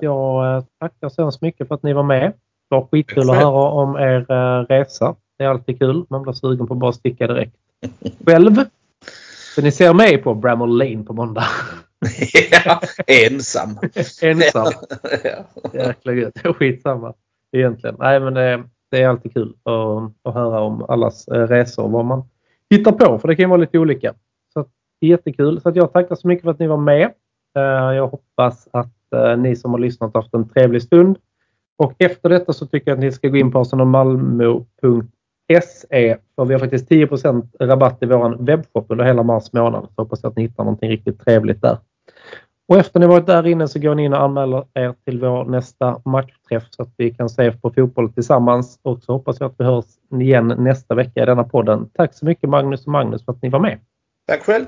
[0.00, 2.32] Jag eh, tackar så hemskt mycket för att ni var med.
[2.70, 5.14] Det var skitkul att höra om er eh, resa.
[5.38, 6.04] Det är alltid kul.
[6.08, 7.56] Man blir sugen på att bara sticka direkt.
[8.26, 8.54] Själv.
[9.54, 11.44] Så ni ser mig på Bramall Lane på måndag.
[12.64, 13.78] ja, ensam.
[14.22, 14.66] Ensam.
[15.24, 15.44] ja.
[15.72, 16.56] Jäkla gött.
[16.56, 17.14] Skitsamma
[17.52, 17.96] egentligen.
[17.98, 21.90] Nej men det, det är alltid kul att, att höra om allas eh, resor och
[21.90, 22.22] vad man
[22.70, 23.18] hittar på.
[23.18, 24.14] För det kan ju vara lite olika.
[24.52, 24.68] Så att,
[25.00, 25.60] jättekul.
[25.60, 27.10] Så att jag tackar så mycket för att ni var med.
[27.56, 31.18] Eh, Jag hoppas att eh, ni som har lyssnat har haft en trevlig stund.
[31.78, 36.54] Och efter detta så tycker jag att ni ska gå in på arsenalmalmo.se för vi
[36.54, 39.88] har faktiskt 10% rabatt i vår webbshop under hela mars månad.
[39.94, 41.78] Så hoppas jag att ni hittar någonting riktigt trevligt där.
[42.68, 45.44] Och efter ni varit där inne så går ni in och anmäler er till vår
[45.44, 48.78] nästa matchträff så att vi kan se på fotboll tillsammans.
[48.82, 49.84] Och så hoppas jag att vi hörs
[50.20, 51.88] igen nästa vecka i denna podden.
[51.92, 53.78] Tack så mycket Magnus och Magnus för att ni var med.
[54.26, 54.66] Tack själv.